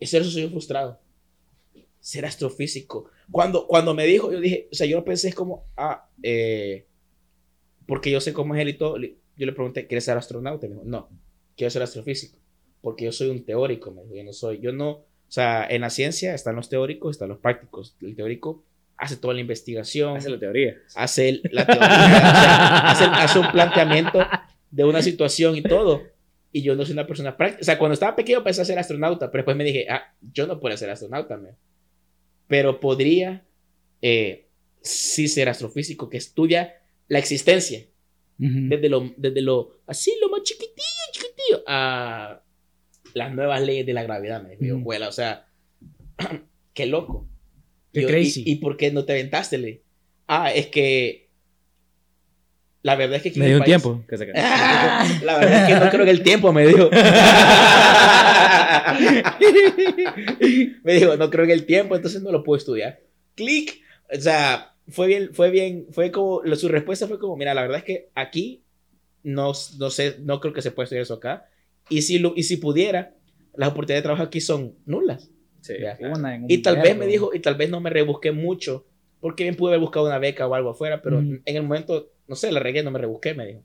[0.00, 1.00] Ese era su sueño frustrado.
[2.00, 3.10] Ser astrofísico.
[3.30, 6.86] Cuando, cuando me dijo, yo dije, o sea, yo pensé es como, ah, eh,
[7.86, 8.96] porque yo sé cómo es él y todo.
[8.98, 10.66] Yo le pregunté, ¿quieres ser astronauta?
[10.66, 11.08] Me dijo, no,
[11.56, 12.38] quiero ser astrofísico.
[12.80, 15.80] Porque yo soy un teórico, me dijo, yo no soy, yo no, o sea, en
[15.82, 17.96] la ciencia están los teóricos, están los prácticos.
[18.00, 18.62] El teórico
[18.96, 20.76] hace toda la investigación, Hace la teoría.
[20.94, 24.20] hace el- la teoría, sea, hace, hace un planteamiento
[24.70, 26.02] de una situación y todo.
[26.52, 27.60] Y yo no soy una persona práctica.
[27.60, 30.58] O sea, cuando estaba pequeño pensé ser astronauta, pero después me dije, ah, yo no
[30.60, 31.50] puedo ser astronauta, me.
[32.48, 33.44] Pero podría
[34.02, 34.46] eh,
[34.82, 36.76] sí ser astrofísico que estudia
[37.08, 37.80] la existencia
[38.38, 38.68] Ujú.
[38.68, 40.74] desde lo, desde lo así, lo más chiquitillo,
[41.12, 42.42] chiquitillo, a
[43.14, 44.84] las nuevas leyes de la gravedad, me dijo, yo, Ujú.
[44.84, 45.46] "Juela", o sea,
[46.74, 47.26] qué loco.
[47.92, 48.42] Qué Yo, crazy.
[48.44, 49.56] ¿y, ¿Y por qué no te aventaste?
[49.58, 49.82] Le?
[50.28, 51.26] Ah, es que
[52.82, 54.04] la verdad es que Me dio un país- tiempo.
[54.08, 56.90] Que se Ah, la verdad es que no creo que el tiempo me dijo.
[60.84, 63.00] me dijo, no creo que el tiempo, entonces no lo puedo estudiar.
[63.34, 63.80] Clic.
[64.12, 67.62] O sea, fue bien, fue bien, fue como, lo- su respuesta fue como, mira, la
[67.62, 68.62] verdad es que aquí
[69.22, 71.48] no, no sé, no creo que se pueda estudiar eso acá.
[71.88, 73.14] Y si, lo, y si pudiera,
[73.54, 75.30] las oportunidades de trabajo aquí son nulas.
[75.60, 75.74] Sí.
[76.00, 77.00] Una en un Y tal vez verbo.
[77.00, 78.86] me dijo, y tal vez no me rebusqué mucho,
[79.20, 81.40] porque bien pude haber buscado una beca o algo afuera, pero Ujú.
[81.44, 83.62] en el momento, no sé, la regué, no me rebusqué, me dijo.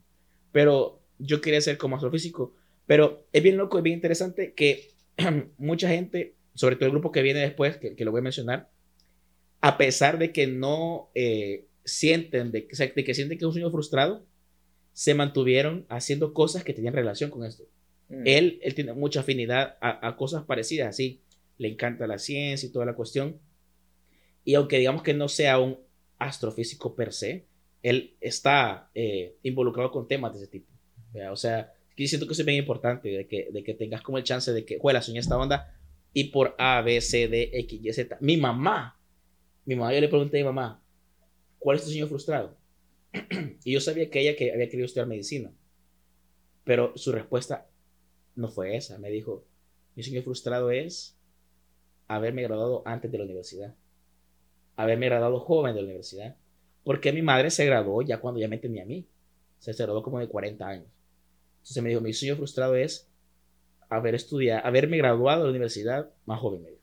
[0.50, 2.54] Pero yo quería ser como astrofísico.
[2.86, 4.88] Pero es bien loco, es bien interesante que
[5.58, 8.70] mucha gente, sobre todo el grupo que viene después, que, que lo voy a mencionar,
[9.60, 13.44] a pesar de que no eh, sienten, de, que- o sea, de que sienten que
[13.44, 14.26] es un sueño frustrado,
[14.92, 17.64] se mantuvieron haciendo cosas que tenían relación con esto.
[18.08, 18.22] Mm.
[18.26, 21.22] Él, él tiene mucha afinidad a, a cosas parecidas, así.
[21.58, 23.38] Le encanta la ciencia y toda la cuestión.
[24.44, 25.78] Y aunque digamos que no sea un
[26.18, 27.46] astrofísico per se,
[27.82, 30.70] él está eh, involucrado con temas de ese tipo.
[31.12, 31.32] ¿vea?
[31.32, 34.18] O sea, que siento que eso es bien importante, de que, de que tengas como
[34.18, 35.74] el chance de que, juega, soñé esta onda
[36.12, 38.18] y por A, B, C, D, X, Y, Z.
[38.20, 38.98] Mi mamá,
[39.64, 40.82] mi mamá, yo le pregunté a mi mamá,
[41.58, 42.56] ¿cuál es tu sueño frustrado?
[43.64, 45.52] y yo sabía que ella que había querido estudiar medicina,
[46.64, 47.68] pero su respuesta
[48.34, 48.98] no fue esa.
[48.98, 49.44] Me dijo,
[49.94, 51.18] mi sueño frustrado es
[52.08, 53.74] haberme graduado antes de la universidad.
[54.76, 56.36] Haberme graduado joven de la universidad.
[56.84, 59.06] Porque mi madre se graduó ya cuando ya me tenía a mí.
[59.58, 60.86] Se graduó como de 40 años.
[61.62, 63.08] Entonces me dijo, mi sueño frustrado es
[63.88, 66.62] haber estudiado, haberme graduado de la universidad más joven.
[66.62, 66.82] Me dijo.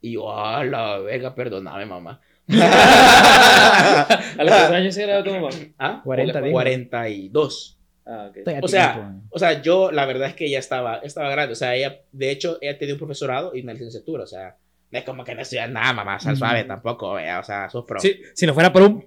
[0.00, 2.20] Y yo, a la verga, perdóname, mamá.
[2.48, 5.48] ¿A los cuántos años se graduó tu mamá?
[5.78, 6.00] ¿Ah?
[6.04, 6.52] 40, digo.
[6.52, 7.78] 42.
[8.06, 8.38] Ah, ok.
[8.42, 9.26] Todavía O sea, tiempo.
[9.30, 11.52] O sea, yo la verdad es que ella estaba, estaba grande.
[11.52, 14.24] O sea, ella, de hecho, ella tenía un profesorado y una licenciatura.
[14.24, 14.56] O sea,
[14.90, 17.14] no es como que no estudias nada, mamá, sal suave tampoco.
[17.14, 18.00] vea, O sea, sos pro.
[18.00, 19.04] Sí, si no fuera por un...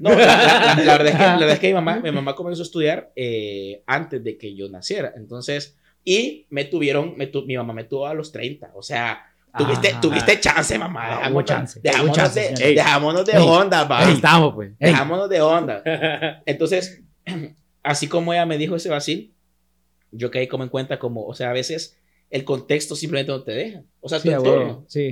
[0.00, 2.34] No, la, la- la- verdad es que, la verdad es que mi, mamá, mi mamá
[2.34, 5.12] comenzó a estudiar eh, antes de que yo naciera.
[5.16, 8.70] Entonces, y me tuvieron, me tu- mi mamá me tuvo a los 30.
[8.74, 9.26] O sea,
[9.56, 10.00] tuviste, Ajá.
[10.00, 11.00] tuviste chance, mamá.
[11.02, 13.38] Ah, Dejámonos, hubo chance, dejámonos hubo chance, de, dejámonos de Ey.
[13.44, 14.06] onda, pa.
[14.06, 14.70] Ahí estamos, pues.
[14.78, 15.82] Ey, Dejámonos de onda.
[16.46, 17.02] Entonces,
[17.82, 19.32] así como ella me dijo ese vacil,
[20.12, 21.96] yo caí como en cuenta como, o sea, a veces
[22.30, 23.82] el contexto simplemente no te deja.
[24.00, 24.84] O sea, Sí, tu entorno.
[24.88, 25.10] sí.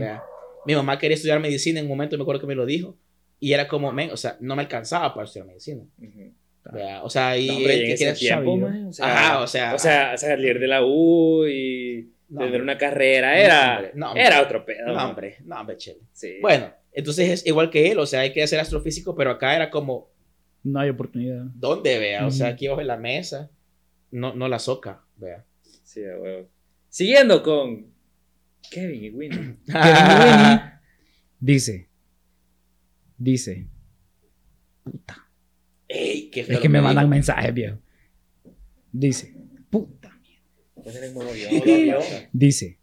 [0.66, 2.96] Mi mamá quería estudiar medicina en un momento, me acuerdo que me lo dijo,
[3.38, 5.82] y era como, men, o sea, no me alcanzaba para estudiar medicina.
[5.98, 6.32] Ujú.
[6.72, 8.56] Vea, O sea, y No, hombre, en que tiempo, sabido.
[8.68, 12.62] man, o sea, Ajá, o sea, o sea, salir de la U y no, tener
[12.62, 14.22] una carrera No, era, no, hombre.
[14.24, 14.86] era otro pedo.
[14.86, 16.00] no, hombre, no, hombre, chele.
[16.14, 16.38] Sí.
[16.40, 19.68] Bueno, entonces es igual que él, o sea, hay que hacer astrofísico, pero acá era
[19.70, 20.08] como,
[20.62, 21.42] No hay oportunidad.
[21.54, 22.24] ¿dónde, vea?
[22.26, 23.50] O sea, aquí bajo la mesa,
[24.10, 25.44] no, no la soca, vea.
[25.82, 26.48] Sí, a huevo.
[26.94, 27.92] Siguiendo con
[28.70, 29.56] Kevin y Winnie.
[29.66, 30.60] Kevin Winnie
[31.40, 31.88] dice,
[33.18, 33.66] dice,
[34.84, 35.28] puta,
[35.88, 37.78] Ey, qué feo es que me mandan mensajes, viejo.
[38.92, 39.34] Dice,
[39.70, 40.16] puta,
[40.76, 41.54] Poner en modo avión.
[41.54, 42.02] Modo avión.
[42.32, 42.78] dice.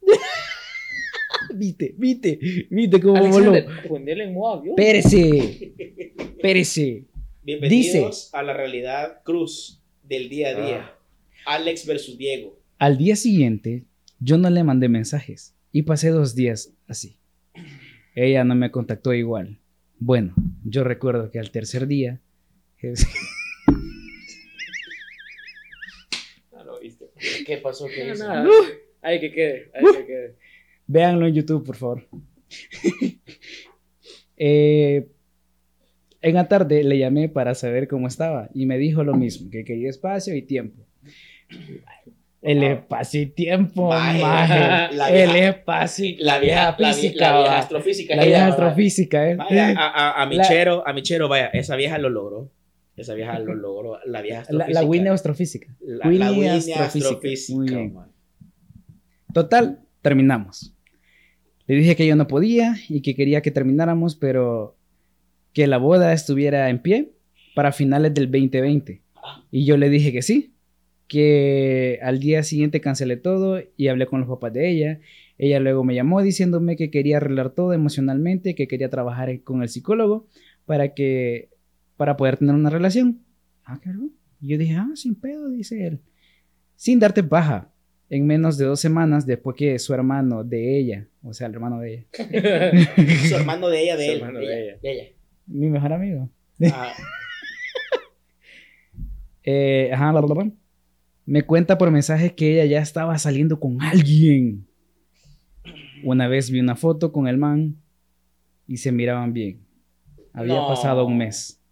[1.54, 2.38] Viste, viste,
[2.70, 3.50] viste cómo voló.
[3.50, 4.74] Alexander, ponerle en modo avión.
[4.74, 5.74] Pérese,
[6.40, 7.04] pérese.
[7.42, 10.96] Bienvenidos a la realidad cruz del día a día.
[11.54, 12.58] Alex versus Diego.
[12.78, 13.84] Al día siguiente,
[14.20, 17.16] yo no le mandé mensajes y pasé dos días así.
[18.14, 19.58] Ella no me contactó igual.
[19.98, 20.34] Bueno,
[20.64, 22.20] yo recuerdo que al tercer día,
[22.78, 23.06] es-
[26.64, 27.06] lo viste.
[27.46, 27.86] ¿Qué pasó?
[27.86, 28.28] ¿Qué No, hizo?
[28.28, 28.48] nada.
[29.02, 29.70] Ay, que quede.
[29.74, 30.36] Ay, que quede.
[30.86, 32.06] véanlo en YouTube, por favor.
[34.42, 35.06] Eh,
[36.22, 39.66] en la tarde le llamé para saber cómo estaba y me dijo lo mismo, que
[39.66, 40.82] quería espacio y tiempo.
[42.42, 47.58] El espacio y tiempo, Maje, la El espacio La vieja, la, vie- física, la vieja
[47.58, 48.16] astrofísica.
[48.16, 49.36] La vieja astrofísica, ¿eh?
[49.36, 52.50] Vaya, a, a, a La- Michero, a Michero, vaya, esa vieja lo logró.
[52.96, 53.98] Esa vieja lo logró.
[54.06, 54.80] La vieja La, astrofísica.
[54.80, 55.76] la Winnie astrofísica.
[55.80, 57.08] La, Winnie la Winnie astrofísica.
[57.08, 58.08] astrofísica.
[59.34, 60.74] Total, terminamos.
[61.66, 64.76] Le dije que yo no podía y que quería que termináramos, pero
[65.52, 67.12] que la boda estuviera en pie
[67.54, 69.02] para finales del 2020.
[69.50, 70.54] Y yo le dije que sí,
[71.10, 75.00] que al día siguiente cancelé todo y hablé con los papás de ella.
[75.38, 79.68] Ella luego me llamó diciéndome que quería arreglar todo emocionalmente, que quería trabajar con el
[79.68, 80.28] psicólogo
[80.66, 81.48] para que
[81.96, 83.22] para poder tener una relación.
[83.64, 84.08] Ah, claro.
[84.40, 85.98] Y yo dije, ah, sin pedo, dice él.
[86.76, 87.72] Sin darte baja.
[88.08, 91.80] En menos de dos semanas después que su hermano de ella, o sea, el hermano
[91.80, 92.06] de ella,
[93.28, 94.18] Su hermano de ella, de Su él.
[94.18, 94.76] hermano de de ella.
[94.80, 95.04] de ella.
[95.46, 96.30] mi mejor amigo,
[96.72, 96.92] Ah,
[99.42, 100.50] eh, ajá, bla, bla,
[101.30, 104.66] me cuenta por mensaje que ella ya estaba saliendo con alguien.
[106.02, 107.76] Una vez vi una foto con el man
[108.66, 109.60] y se miraban bien.
[110.32, 110.66] Había No.
[110.66, 111.62] pasado un mes.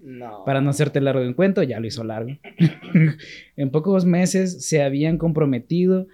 [0.00, 0.42] no.
[0.44, 2.30] Para no hacerte largo en cuento, ya lo hizo largo.
[3.56, 6.08] en pocos meses se habían comprometido.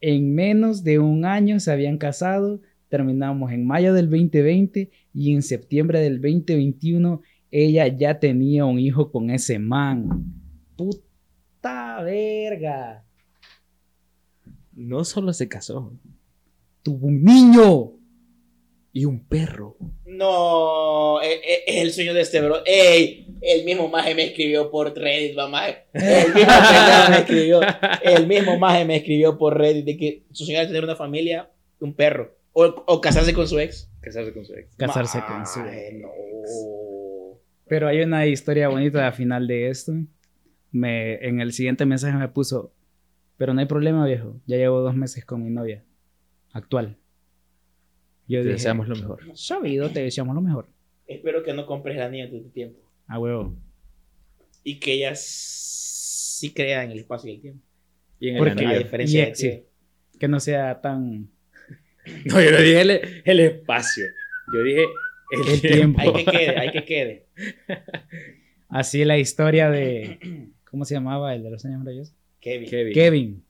[0.00, 2.60] En menos de un año se habían casado.
[2.88, 9.12] Terminamos en mayo del 2020 y en septiembre del 2021 ella ya tenía un hijo
[9.12, 10.24] con ese man.
[10.76, 10.98] Puta
[11.62, 13.04] verga.
[14.72, 15.92] No solo se casó.
[16.82, 17.92] Tuvo un niño.
[18.92, 19.76] Y un perro.
[20.04, 22.56] No, es, es- es el sueño de este bro.
[22.66, 25.68] Ey, el mismo maje me escribió por Reddit, mamá.
[25.92, 26.52] El mismo
[27.10, 27.60] me escribió.
[28.02, 31.48] El mismo maje me escribió por Reddit de que su sueño era tener una familia,
[31.78, 32.34] un perro.
[32.52, 33.88] O, o casarse con su ex.
[34.00, 34.74] Casarse con su ex.
[34.74, 36.08] Casarse con su Maje, no.
[37.68, 39.92] Pero hay una historia bonita al final de esto.
[40.72, 42.72] Me, en el siguiente mensaje me puso,
[43.36, 44.40] pero no hay problema, viejo.
[44.46, 45.84] Ya llevo dos meses con mi novia
[46.52, 46.96] actual.
[48.28, 49.20] Yo Te dije, deseamos lo mejor.
[49.36, 50.68] sabido, te deseamos lo mejor.
[51.08, 52.78] Espero que no compres el anillo antes de tiempo.
[53.08, 53.56] A huevo.
[54.62, 57.64] Y que ella sí crea en el espacio y el tiempo.
[58.20, 58.84] Y en el Porque- A anillo.
[58.84, 59.50] diferencia y de sí.
[59.50, 60.18] ti.
[60.20, 61.28] Que no sea tan...
[62.26, 62.90] No, yo no dije el,
[63.24, 64.06] el espacio.
[64.54, 64.84] Yo dije
[65.32, 66.00] el, El tiempo.
[66.02, 66.16] tiempo.
[66.18, 67.26] Hay que quede, hay que quede.
[68.68, 70.18] Así la historia de...
[70.70, 72.14] ¿Cómo se llamaba el de los años maravillosos?
[72.40, 72.68] Kevin.
[72.70, 72.92] Kevin.
[72.94, 73.44] Kevin.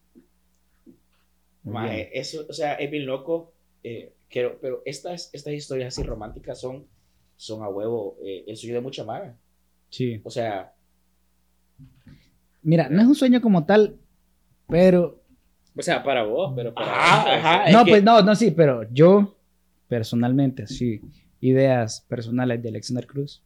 [1.62, 2.08] Bien.
[2.12, 3.52] eso, o sea, es bien loco.
[3.84, 6.86] eh, quiero, pero estas, estas historias así románticas son,
[7.36, 9.36] son a huevo eh, el sueño de mucha maga.
[9.90, 10.20] Sí.
[10.24, 10.72] O sea,
[12.62, 13.96] Mira, no es un sueño como tal,
[14.68, 15.22] pero.
[15.76, 17.70] O sea, para vos, pero para Ajá, vos, ajá.
[17.72, 19.36] No, que- pues no, no, sí, pero yo,
[19.88, 21.00] personalmente, sí.
[21.40, 23.42] Ideas personales de Alexander Cruz.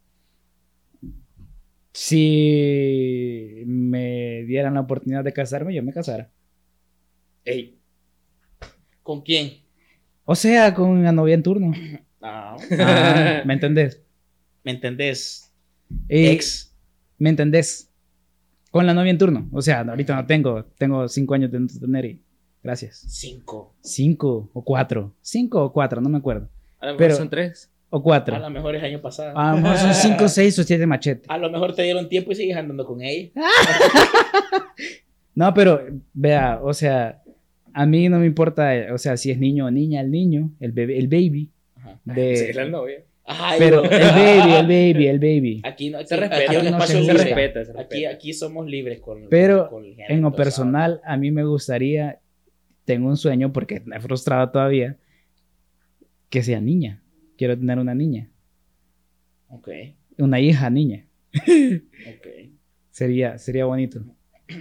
[1.95, 6.29] Si me dieran la oportunidad de casarme, yo me casara.
[7.45, 7.79] ey,
[9.03, 9.63] ¿con quién?
[10.25, 11.73] O sea, con una novia en turno.
[12.21, 14.03] Ah, Ah, ¿Me entendés?
[14.65, 15.53] ¿Me entendés?
[16.09, 16.75] Y- Ex.
[17.19, 17.91] ¿Me entendés?
[18.73, 19.49] Con la novia en turno.
[19.53, 20.65] O sea, ahorita no tengo.
[20.77, 22.23] Tengo cinco años de no tener y.
[22.63, 23.05] Gracias.
[23.09, 23.77] Cinco.
[23.83, 25.15] Cinco o cuatro.
[25.21, 26.49] Cinco o cuatro, no me acuerdo.
[26.81, 27.71] A lo mejor Pero- son tres.
[27.97, 28.37] O A cuatro.
[28.37, 29.39] lo mejor es año pasado.
[29.39, 31.27] A lo mejor son cinco, seis o siete machete.
[31.29, 33.31] A lo mejor te dieron tiempo y sigues andando con ella.
[35.37, 37.21] No, pero vea, o sea,
[37.73, 40.71] a mí no me importa, o sea, si es niño o niña, el niño, el
[40.71, 41.51] bebé, el baby.
[41.75, 41.99] Ajá.
[42.05, 43.03] De, Sí, la novia.
[43.25, 43.91] Ay, pero no.
[43.91, 45.61] el baby, el baby, el baby.
[45.65, 47.81] Aquí no, aquí, Se respeta, aquí hay un no se respeta, se respeta.
[47.81, 51.43] Aquí, aquí somos libres con Pero con el género, En lo personal, a mí me
[51.45, 52.21] gustaría,
[52.85, 54.99] tengo un sueño porque me he frustrado todavía,
[56.29, 57.03] que sea niña.
[57.37, 58.31] Quiero tener una niña,
[59.49, 59.69] Ok,
[60.19, 61.07] una hija niña.
[61.33, 62.27] ok.
[62.91, 64.01] Sería, sería bonito.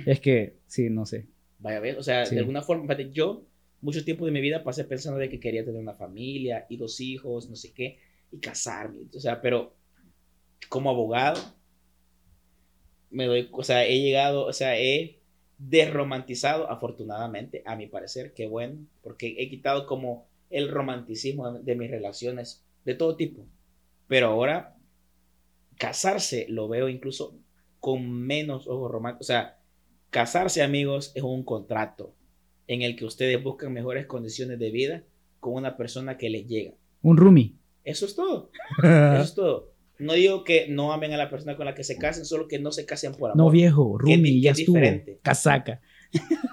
[0.05, 1.28] Es que, sí, no sé.
[1.59, 2.36] Vaya a ver, o sea, Sí.
[2.36, 3.45] de alguna forma, yo
[3.82, 6.99] mucho tiempo de mi vida pasé pensando de que quería tener una familia y dos
[7.01, 7.99] hijos, no sé qué,
[8.32, 9.01] y casarme.
[9.15, 9.76] O sea, pero
[10.69, 11.41] como abogado,
[13.09, 15.19] me doy, o sea, he llegado, o sea, he
[15.57, 21.89] desromantizado, afortunadamente, a mi parecer, qué bueno, porque he quitado como el romanticismo de, mis
[21.89, 23.45] relaciones de todo tipo.
[24.08, 24.78] Pero ahora,
[25.78, 27.36] casarse lo veo incluso
[27.80, 29.26] con menos ojos románticos.
[29.26, 29.58] O sea,
[30.12, 32.14] casarse, amigos, es un contrato
[32.68, 35.04] en el que ustedes buscan mejores condiciones de vida
[35.39, 36.74] con una persona que les llega.
[37.01, 37.56] Un roomie.
[37.84, 38.51] Eso es todo.
[38.78, 39.74] Eso es todo.
[39.97, 42.60] No digo que no amen a la persona con la que se casen, solo que
[42.60, 43.43] no se casen por amor.
[43.43, 45.20] No viejo, roomie, ya es diferente.
[45.24, 45.82] Casaca.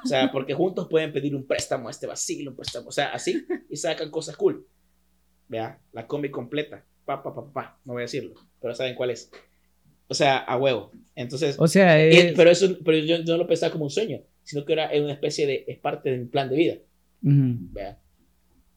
[0.05, 3.09] O sea, porque juntos pueden pedir un préstamo a este vacilo, un préstamo, o sea,
[3.13, 4.67] así, y sacan cosas cool.
[5.49, 6.85] Vea, la combi completa.
[7.05, 7.81] Pa, pa, pa, pa, pa.
[7.85, 9.31] No voy a decirlo, pero saben cuál es.
[10.09, 10.91] O sea, a huevo.
[11.15, 14.21] Entonces, O sea, eh, pero eso, pero yo, yo no lo pensaba como un sueño,
[14.43, 16.75] sino que era una especie de, es parte de mi plan de vida.
[17.21, 17.99] Vea.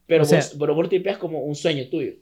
[0.06, 2.12] Pero, O sea- vos, pero vos tripeas como un sueño tuyo.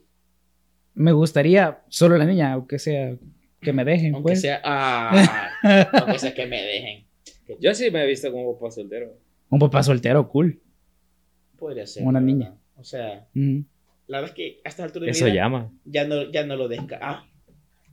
[0.95, 3.17] me gustaría solo la niña, aunque sea
[3.59, 4.41] que me dejen, Aunque pues.
[4.41, 5.49] sea, ah,
[5.93, 7.02] aunque sea que me dejen.
[7.59, 9.17] Yo sí me he visto como papá soltero.
[9.49, 10.61] Un papá soltero, cool.
[11.57, 12.03] Podría ser.
[12.03, 12.49] Una niña.
[12.49, 12.59] verdad.
[12.77, 13.27] O sea,
[14.07, 15.71] la verdad es que a esta altura de mi Eso vida llama.
[15.85, 16.99] ya no, ya no lo desca.
[17.01, 17.25] Ah,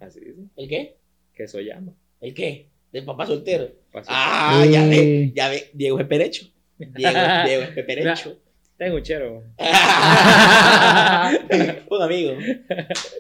[0.01, 0.41] Así dice.
[0.57, 0.97] ¿el qué?
[1.35, 1.93] Que eso llama.
[2.21, 2.69] ¿El qué?
[2.93, 3.67] Del papá soltero.
[3.93, 4.17] Papá soltero.
[4.19, 5.71] Ah, ya ve, ya ve.
[5.75, 6.47] Diego es peperecho.
[6.79, 7.13] Diego,
[7.47, 8.39] Diego es peperecho.
[8.79, 9.43] Tengo un chero.
[11.91, 12.33] un amigo.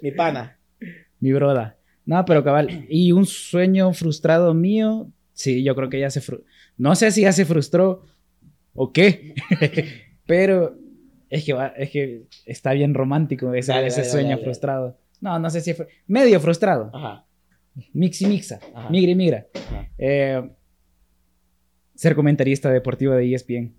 [0.02, 0.58] Mi pana.
[1.20, 1.76] Mi broda.
[2.06, 2.86] No, pero cabal.
[2.88, 5.10] Y un sueño frustrado mío,
[5.40, 6.46] sí, yo creo que ya se frustró.
[6.76, 8.04] No sé si ya se frustró
[8.74, 9.34] o qué,
[10.26, 10.76] pero
[11.28, 14.42] es que, va- es que está bien romántico ese, Dale, ese dale, sueño dale.
[14.44, 14.98] frustrado.
[15.20, 15.86] No, no sé si fue.
[16.06, 16.90] Medio frustrado.
[16.94, 17.26] Ajá.
[17.92, 18.58] Mix y mixa.
[18.74, 18.90] Ajá.
[18.90, 19.46] Migra y migra.
[19.54, 19.88] Ajá.
[19.98, 20.50] Eh,
[21.94, 23.74] ser comentarista deportivo de ESPN.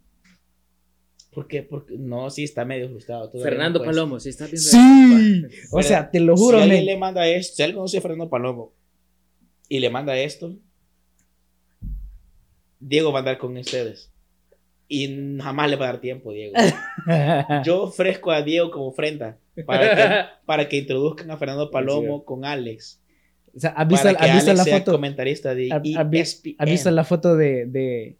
[1.33, 1.63] ¿Por qué?
[1.63, 3.29] Porque no, sí, está medio frustrado.
[3.29, 5.65] todavía Fernando no puede Palomo, si estás viendo Sí.
[5.71, 8.29] O sea, te lo juro, si alguien le manda esto, si alguien conoce a Fernando
[8.29, 8.73] Palomo
[9.69, 10.57] y le manda esto,
[12.81, 14.11] Diego va a andar con ustedes.
[14.87, 16.53] Y jamás le va a dar tiempo, Diego.
[17.63, 22.43] Yo ofrezco a Diego como ofrenda para que, para que introduzcan a Fernando Palomo con
[22.43, 22.99] Alex.
[23.55, 24.91] O sea, ¿has visto, has visto la foto?
[24.93, 26.41] comentarista de E ¿Has-.
[26.57, 28.17] ¿Has visto la foto de, de,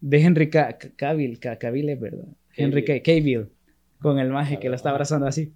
[0.00, 1.38] de Henry Ca- Ca- Cavill?
[1.40, 2.26] Ca- Cavill es verdad.
[2.56, 3.48] Henry Ca- Cavill.
[4.00, 5.52] Con el maje que lo está abrazando así.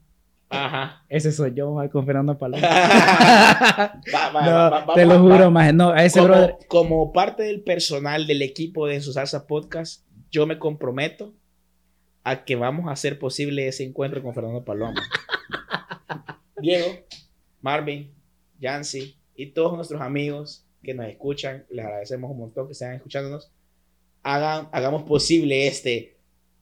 [0.49, 1.05] Ajá.
[1.09, 2.63] Ese soy yo, maje, con Fernando Palomo.
[2.67, 3.99] Va,
[4.33, 5.73] va, No, va, te lo juro, maje.
[5.73, 6.57] No, a ese como, brother.
[6.69, 11.35] como parte del personal del equipo de En Su Salsa Podcast, yo me comprometo
[12.23, 14.95] a que vamos a hacer posible ese encuentro con Fernando Palomo.
[16.61, 16.87] Diego,
[17.61, 18.13] Marvin,
[18.61, 23.51] Yancy y todos nuestros amigos que nos escuchan, les agradecemos un montón que estén escuchándonos.
[24.23, 26.17] Hagan, hagamos posible este,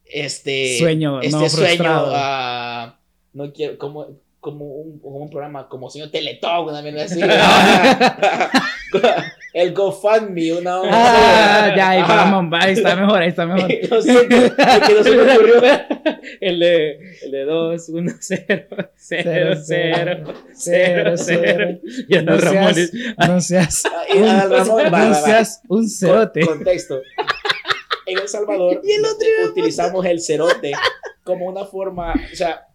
[0.05, 1.67] este Sueño este no sueño.
[1.67, 2.97] frustrado.
[3.35, 4.07] Ah, no quiero, como,
[4.41, 7.21] como, un, como un programa, como señor Teletón, una mierda así.
[9.55, 13.71] El GoFundMe, una onda Ah, ya, ahí vamos, va, ahí está mejor, ahí está mejor.
[13.91, 15.63] Lo siento, es que no se me ocurrió.
[16.41, 18.67] El de, el de 2, 1, 0,
[18.97, 21.79] 0, 0, 0, 0.
[22.09, 22.75] Ya no, No Ramón.
[22.75, 22.93] seas,
[23.29, 23.83] no seas,
[24.13, 25.15] Y un, Ramón, va, va, no va.
[25.15, 26.41] seas un cerote.
[26.45, 27.01] Con- Contexto.
[28.07, 28.83] en El Salvador
[29.51, 30.73] utilizamos el cerote
[31.23, 32.67] como una forma, o sea,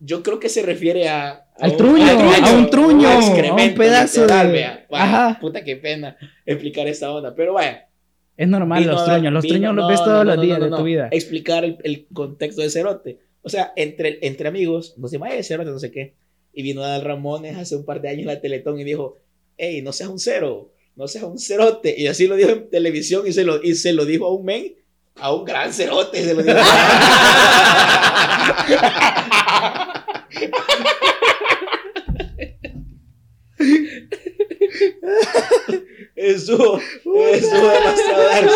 [0.00, 1.44] yo creo que se refiere a...
[1.58, 4.86] Al un- truño, a un truño, a un pedazo literal, de- vea.
[4.90, 5.38] Ajá.
[5.40, 7.88] Puta, qué pena explicar esta onda, pero vaya.
[8.36, 9.32] Es normal vino los a truños.
[9.32, 10.76] Los vino- truños los no, ves no, todos no, los no, días no, de no.
[10.76, 11.08] tu vida.
[11.10, 13.18] Explicar el, el contexto de cerote.
[13.40, 16.14] O sea, entre, entre amigos, nos decimos, ay, cerote, no sé qué.
[16.52, 19.16] Y vino Adal Ramones hace un par de años en la Teletón y dijo,
[19.56, 21.94] hey, no seas un cero, no seas un cerote.
[21.96, 24.44] Y así lo dijo en televisión y se lo, y se lo dijo a un
[24.44, 24.74] men,
[25.14, 26.22] a un gran cerote.
[26.22, 26.58] Se lo dijo.
[37.26, 38.50] Demasiado dark.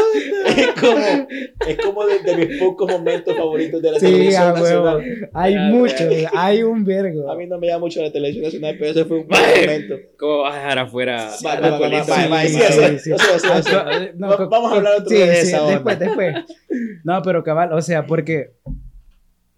[0.56, 1.28] Es como,
[1.68, 5.28] es como de, de mis pocos momentos favoritos de la Sí, televisión nacional.
[5.34, 6.30] Hay Ya, mucho, ya.
[6.34, 7.30] hay un vergo.
[7.30, 9.96] A mí no me llama mucho la televisión nacional, pero ese fue un buen momento.
[10.18, 11.30] ¿Cómo vas a dejar afuera?
[11.44, 11.60] Ah,
[14.50, 15.74] vamos a hablar otro sí, de sí, esa onda.
[15.74, 16.34] Después, después.
[17.04, 18.52] No, pero cabal, o sea, porque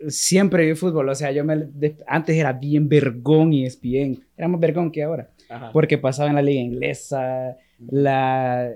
[0.09, 4.49] siempre vi fútbol, o sea, yo me, de- antes era bien vergón y bien, era
[4.49, 5.71] más vergón que ahora, Ajá.
[5.73, 8.71] porque pasaba en la liga inglesa, la,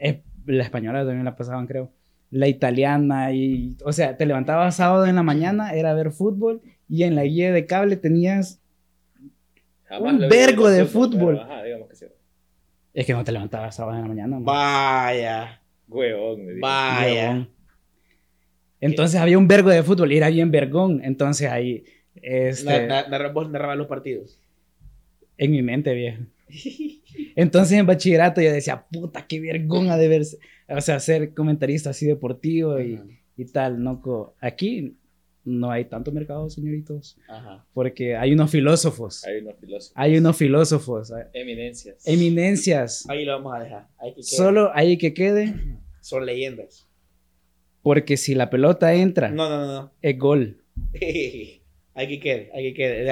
[0.00, 1.90] eh, la española también la pasaban, creo,
[2.30, 7.02] la italiana, y, o sea, te levantabas sábado en la mañana, era ver fútbol, y
[7.04, 8.60] en la guía de cable tenías,
[9.84, 11.38] Jamás un vergo de fútbol.
[11.40, 12.06] ajá, digamos que sí.
[12.94, 14.44] es que no te levantabas sábado en la mañana, man.
[14.44, 17.30] Vaya, Huevón, vaya.
[17.30, 17.48] Huevón.
[18.80, 21.00] Entonces había un vergo de fútbol y era bien vergón.
[21.04, 21.84] Entonces ahí,
[22.22, 24.38] este, Na- vos narrabas los partidos.
[25.38, 26.22] en mi mente, viejo.
[27.36, 30.38] Entonces en bachillerato yo decía, puta, qué vergón ha de verse.
[30.68, 33.00] O sea, ser comentarista así deportivo y,
[33.36, 34.34] y tal, ¿no?
[34.40, 34.96] Aquí
[35.44, 37.64] no hay tanto mercado, señoritos, Ajá.
[37.72, 39.24] porque hay unos filósofos.
[39.24, 39.92] Hay unos filósofos.
[39.94, 42.06] Hay unos filósofos, hay Eminencias.
[42.06, 43.08] eminencias.
[43.08, 43.86] Ahí lo vamos a dejar.
[43.98, 44.24] Ahí que quede.
[44.36, 45.54] Solo hay que quede,
[46.00, 46.85] Son leyendas.
[47.86, 49.92] Porque si la pelota entra, No, no, no, no.
[50.02, 50.56] es gol.
[51.00, 53.04] hay que quede, hay que quede.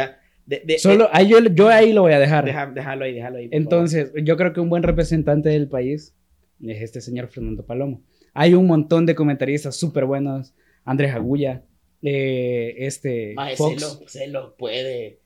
[0.47, 2.45] De- de- Solo, ahí yo, yo ahí lo voy a dejar.
[2.45, 3.49] deja- déjalo ahí, déjalo ahí.
[3.53, 6.13] Entonces, yo creo que un buen representante del país
[6.61, 8.03] es este señor Fernando Palomo.
[8.33, 10.55] Hay un montón de comentaristas súper buenos.
[10.85, 11.63] Andrés Agulla,
[12.03, 13.45] eh, este favor.
[13.45, 13.75] Maje, Fox.
[13.81, 15.21] se lo, se lo puede.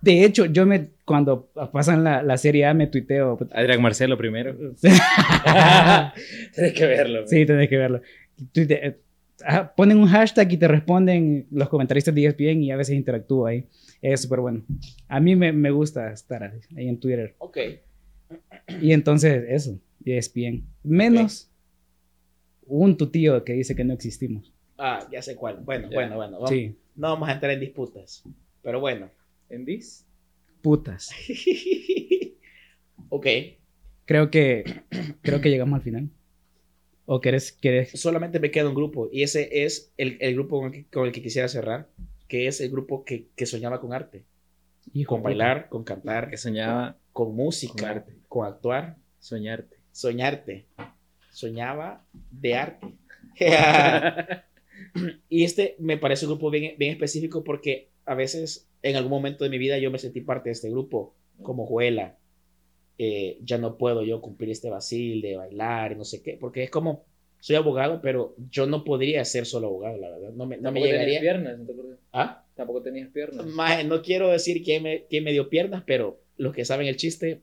[0.00, 3.36] De hecho, yo me, cuando pasan la, la serie A, me tuiteo.
[3.52, 4.56] Adrián Marcelo primero.
[6.54, 7.26] Tienes que verlo.
[7.26, 8.00] sí, tenés que verlo.
[8.52, 8.96] Tuite- eh,
[9.76, 13.66] ponen un hashtag y te responden los comentaristas de ESPN y a veces interactúo ahí.
[14.02, 14.64] Es súper bueno.
[15.08, 17.34] A mí me, me gusta estar ahí, ahí en Twitter.
[17.38, 17.58] Ok.
[18.80, 20.64] Y entonces, eso, ESPN.
[20.82, 21.50] Menos
[22.66, 24.52] un tu tío que dice que no existimos.
[24.78, 25.58] Ah, ya sé cuál.
[25.64, 25.94] Bueno, Ya.
[25.94, 26.32] bueno, bueno.
[26.38, 28.24] Vamos- Sí, No vamos a entrar en disputas.
[28.62, 29.10] Pero bueno.
[29.48, 30.04] ¿En Dis?
[30.62, 31.10] putas.
[33.08, 33.26] ok.
[34.04, 34.64] Creo que,
[35.22, 36.10] creo que llegamos al final.
[37.06, 37.90] ¿O querés, querés?
[37.98, 39.08] Solamente me queda un grupo.
[39.10, 41.88] Y ese es el, el grupo con el, que, con el que quisiera cerrar.
[42.28, 44.24] Que es el grupo que, que soñaba con arte.
[44.92, 48.16] Hijo Con bailar, con cantar, Que soñaba con música, Con arte.
[48.28, 48.96] con actuar.
[49.20, 49.76] soñarte.
[49.92, 50.66] Soñarte.
[51.30, 52.86] Soñaba de arte.
[55.28, 59.44] y este me parece un grupo bien, bien específico porque a veces en algún momento
[59.44, 62.16] de mi vida yo me sentí parte de este grupo, como Juela.
[62.98, 66.62] Eh, ya no puedo yo cumplir este vacil de bailar y no sé qué, porque
[66.62, 67.04] es como,
[67.40, 70.30] soy abogado, pero yo no podría ser solo abogado, la verdad.
[70.30, 71.20] No me, no me llegaría.
[71.20, 71.98] piernas, ¿no te acuerdas?
[72.12, 72.44] ¿Ah?
[72.54, 73.44] Tampoco tenías piernas.
[73.46, 76.96] Maje, no quiero decir quién me, quién me dio piernas, pero los que saben el
[76.96, 77.42] chiste,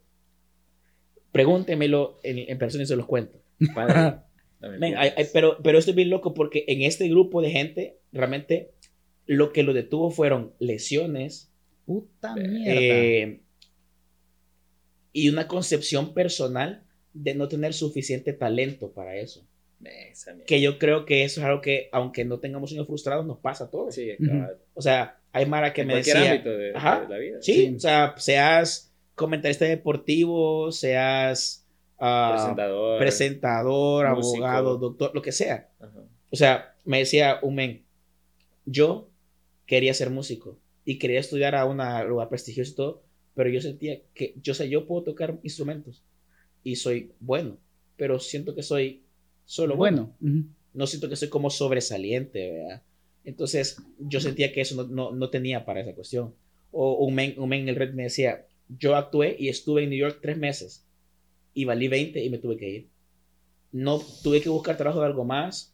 [1.32, 3.40] pregúntemelo en, en persona y se los cuento.
[3.74, 3.94] Padre,
[4.62, 5.00] Men, piernas.
[5.02, 8.72] hay- hay- pero, pero estoy bien loco porque en este grupo de gente, realmente
[9.26, 11.50] lo que lo detuvo fueron lesiones
[11.86, 12.72] Puta Eh, mierda.
[12.82, 13.42] eh,
[15.14, 16.84] y una concepción personal
[17.14, 19.46] de no tener suficiente talento para eso.
[19.84, 20.46] Esa mierda.
[20.46, 23.66] Que yo creo que eso es algo que, aunque no tengamos sueños frustrados, nos pasa
[23.66, 23.94] a todos.
[23.96, 24.58] Sí, cabal.
[24.74, 26.32] O sea, hay Mara que en me cualquier decía...
[26.32, 27.02] ámbito de, Ajá.
[27.02, 27.38] de la vida.
[27.42, 27.74] Sí, Sí.
[27.76, 31.68] o sea, seas comentarista deportivo, seas
[32.00, 33.00] ah, Presentador.
[33.00, 34.46] presentador, músico.
[34.46, 35.70] abogado, doctor, lo que sea.
[35.80, 36.00] Ajá.
[36.32, 37.84] O sea, me decía un men,
[38.66, 39.10] yo
[39.66, 43.04] quería ser músico y quería estudiar a un lugar prestigioso y todo,
[43.36, 46.04] pero yo sentía que, yo sé, yo puedo tocar instrumentos
[46.64, 47.58] y soy bueno,
[47.98, 49.04] pero siento que soy
[49.46, 50.16] solo bueno.
[50.74, 52.84] No siento que soy como sobresaliente, ¿verdad?
[53.26, 56.34] Entonces, yo sentía que eso no, no, no tenía para esa cuestión.
[56.72, 59.90] O un men, un men en el red me decía, yo actué y estuve en
[59.92, 60.86] New York tres meses
[61.54, 62.90] y valí 20 y me tuve que ir.
[63.72, 65.74] No tuve que buscar trabajo de algo más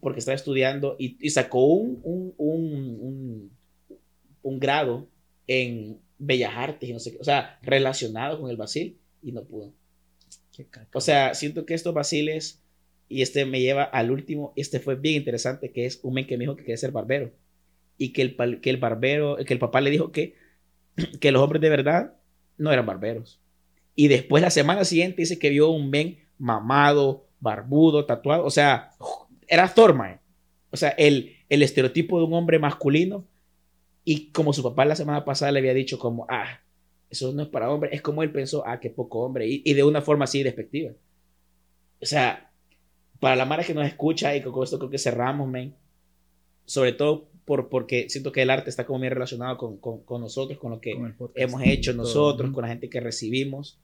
[0.00, 3.50] porque estaba estudiando y, y sacó un, un, un, un,
[4.42, 5.08] un grado
[5.46, 9.44] en Bellas Artes y no sé qué, o sea, relacionado con el Basil y no
[9.44, 9.72] pudo.
[10.52, 10.66] Qué.
[10.94, 12.62] O sea, siento que estos vaciles
[13.08, 16.36] Y este me lleva al último, este fue bien interesante, que es un men que
[16.36, 17.32] me dijo que quería ser barbero.
[17.98, 20.34] Y que el, que el barbero, que el papá le dijo que,
[21.20, 22.16] que los hombres de verdad
[22.58, 23.40] no eran barberos.
[23.94, 28.44] Y después la semana siguiente dice que vio un men mamado, barbudo, tatuado.
[28.44, 28.90] O sea,
[29.46, 30.18] era Thor, mae.
[30.70, 33.26] O sea, el, el estereotipo de un hombre masculino.
[34.08, 36.60] Y como su papá la semana pasada le había dicho como, ah,
[37.10, 37.92] eso no es para hombres.
[37.92, 39.48] Es como él pensó, ah, qué poco hombre.
[39.48, 40.92] Y, y de una forma así despectiva.
[42.00, 42.52] O sea,
[43.18, 45.74] para la Mara que nos escucha y con esto creo que cerramos, men.
[46.66, 50.20] Sobre todo por, porque siento que el arte está como bien relacionado con, con, con
[50.20, 53.80] nosotros, con lo que Con hemos hecho nosotros, con la gente que recibimos.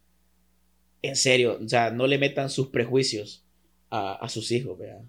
[1.02, 3.44] En serio, o sea, no le metan sus prejuicios
[3.90, 5.02] a, a sus hijos, ¿verdad?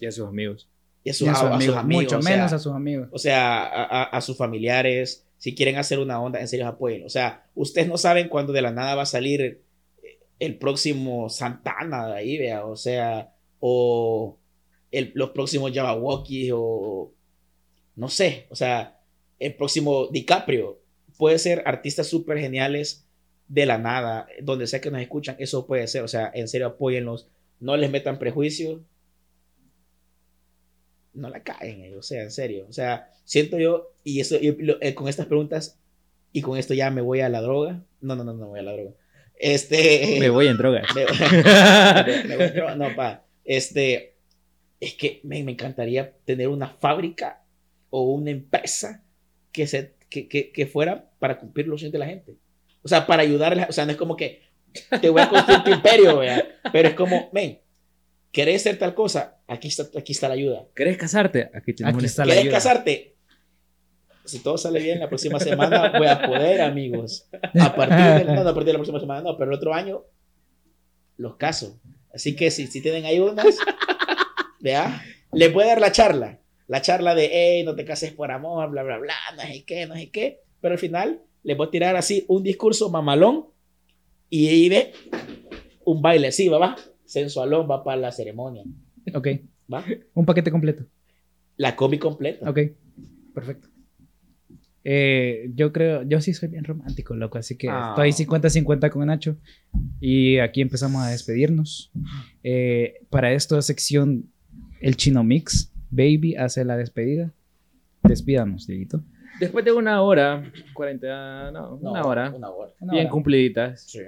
[0.00, 0.70] Y a sus amigos.
[1.04, 2.58] Y a Y sus, a a- sus a sus amigos, mucho o sea, menos a
[2.58, 3.08] sus amigos.
[3.12, 3.64] o sea,
[4.04, 7.04] a, sus familiares, si quieren hacer una onda, en serio apoyen.
[7.04, 9.60] O sea, ustedes no saben cuándo de la nada va a salir
[10.40, 14.38] el próximo Santana de ahí, vea, o sea, o
[14.90, 17.12] el- los próximos Jabberwocky o
[17.96, 18.98] no sé, o sea,
[19.38, 20.80] el próximo DiCaprio.
[21.18, 23.06] Puede ser artistas súper geniales
[23.46, 26.66] de la nada, donde sea que nos escuchan, eso puede ser, o sea, en serio
[26.66, 27.28] apóyenlos,
[27.60, 28.80] no les metan prejuicios,
[31.14, 34.52] no la caen, eh, o sea, en serio, o sea, siento yo, y eso, y
[34.62, 35.78] lo- eh, con estas preguntas,
[36.32, 38.62] y con esto ya me voy a la droga, no, no, no, no voy a
[38.62, 38.90] la droga,
[39.38, 40.16] este...
[40.20, 40.86] Me voy en drogas.
[40.94, 44.16] me- me- me voy a droga, no, pa, este,
[44.80, 47.42] es que me, me encantaría tener una fábrica
[47.90, 49.04] o una empresa
[49.52, 52.34] que, se, que, que, que fuera para cumplir los sueños de la gente.
[52.82, 54.42] O sea, para ayudarles, o sea, no es como que
[55.00, 56.44] te voy a construir tu imperio, ¿verdad?
[56.72, 57.60] pero es como, ven,
[58.34, 59.38] ¿querés ser tal cosa?
[59.46, 60.66] Aquí está, aquí está la ayuda.
[60.74, 61.50] ¿Querés casarte?
[61.54, 62.54] Aquí tenemos Aquí está la ¿Querés ayuda.
[62.56, 63.16] casarte?
[64.26, 67.28] Si todo sale bien, la próxima semana voy a poder, amigos.
[67.60, 69.72] A partir de, no, no, a partir de la próxima semana, no, pero el otro
[69.72, 70.02] año
[71.16, 71.80] los caso.
[72.12, 73.56] Así que si, si tienen ahí unas,
[74.60, 76.40] vea, les voy a dar la charla.
[76.66, 79.86] La charla de, hey, no te cases por amor, bla, bla, bla, no sé qué,
[79.86, 80.40] no sé qué.
[80.60, 83.46] Pero al final les voy a tirar así un discurso mamalón
[84.30, 84.92] y ahí ve
[85.84, 86.32] un baile.
[86.32, 86.76] Sí, va, va.
[87.14, 88.64] Sensualón va para la ceremonia.
[89.14, 89.28] Ok.
[89.72, 89.84] Va.
[90.14, 90.84] Un paquete completo.
[91.56, 92.50] La combi completa.
[92.50, 92.58] Ok.
[93.32, 93.68] Perfecto.
[94.86, 97.90] Eh, yo creo, yo sí soy bien romántico, loco, así que Ah.
[97.96, 99.36] estoy 50-50 con Nacho.
[100.00, 101.90] Y aquí empezamos a despedirnos.
[102.42, 104.28] Eh, para esta sección,
[104.80, 107.32] el Chino Mix, Baby, hace la despedida.
[108.02, 109.02] Despídanos, Dieguito.
[109.40, 112.72] Después de una hora, 40, no, No, una hora, Una hora.
[112.80, 113.12] Una bien hora.
[113.12, 114.00] cumpliditas, Sí.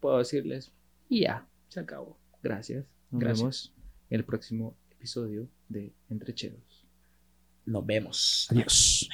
[0.00, 0.72] puedo decirles,
[1.08, 1.46] y ya,
[1.76, 2.18] se acabó.
[2.42, 2.86] Gracias.
[3.10, 3.38] Nos Gracias.
[3.38, 3.74] vemos
[4.08, 6.86] en el próximo episodio de Entrecheros.
[7.66, 8.48] Nos vemos.
[8.50, 9.08] Adiós.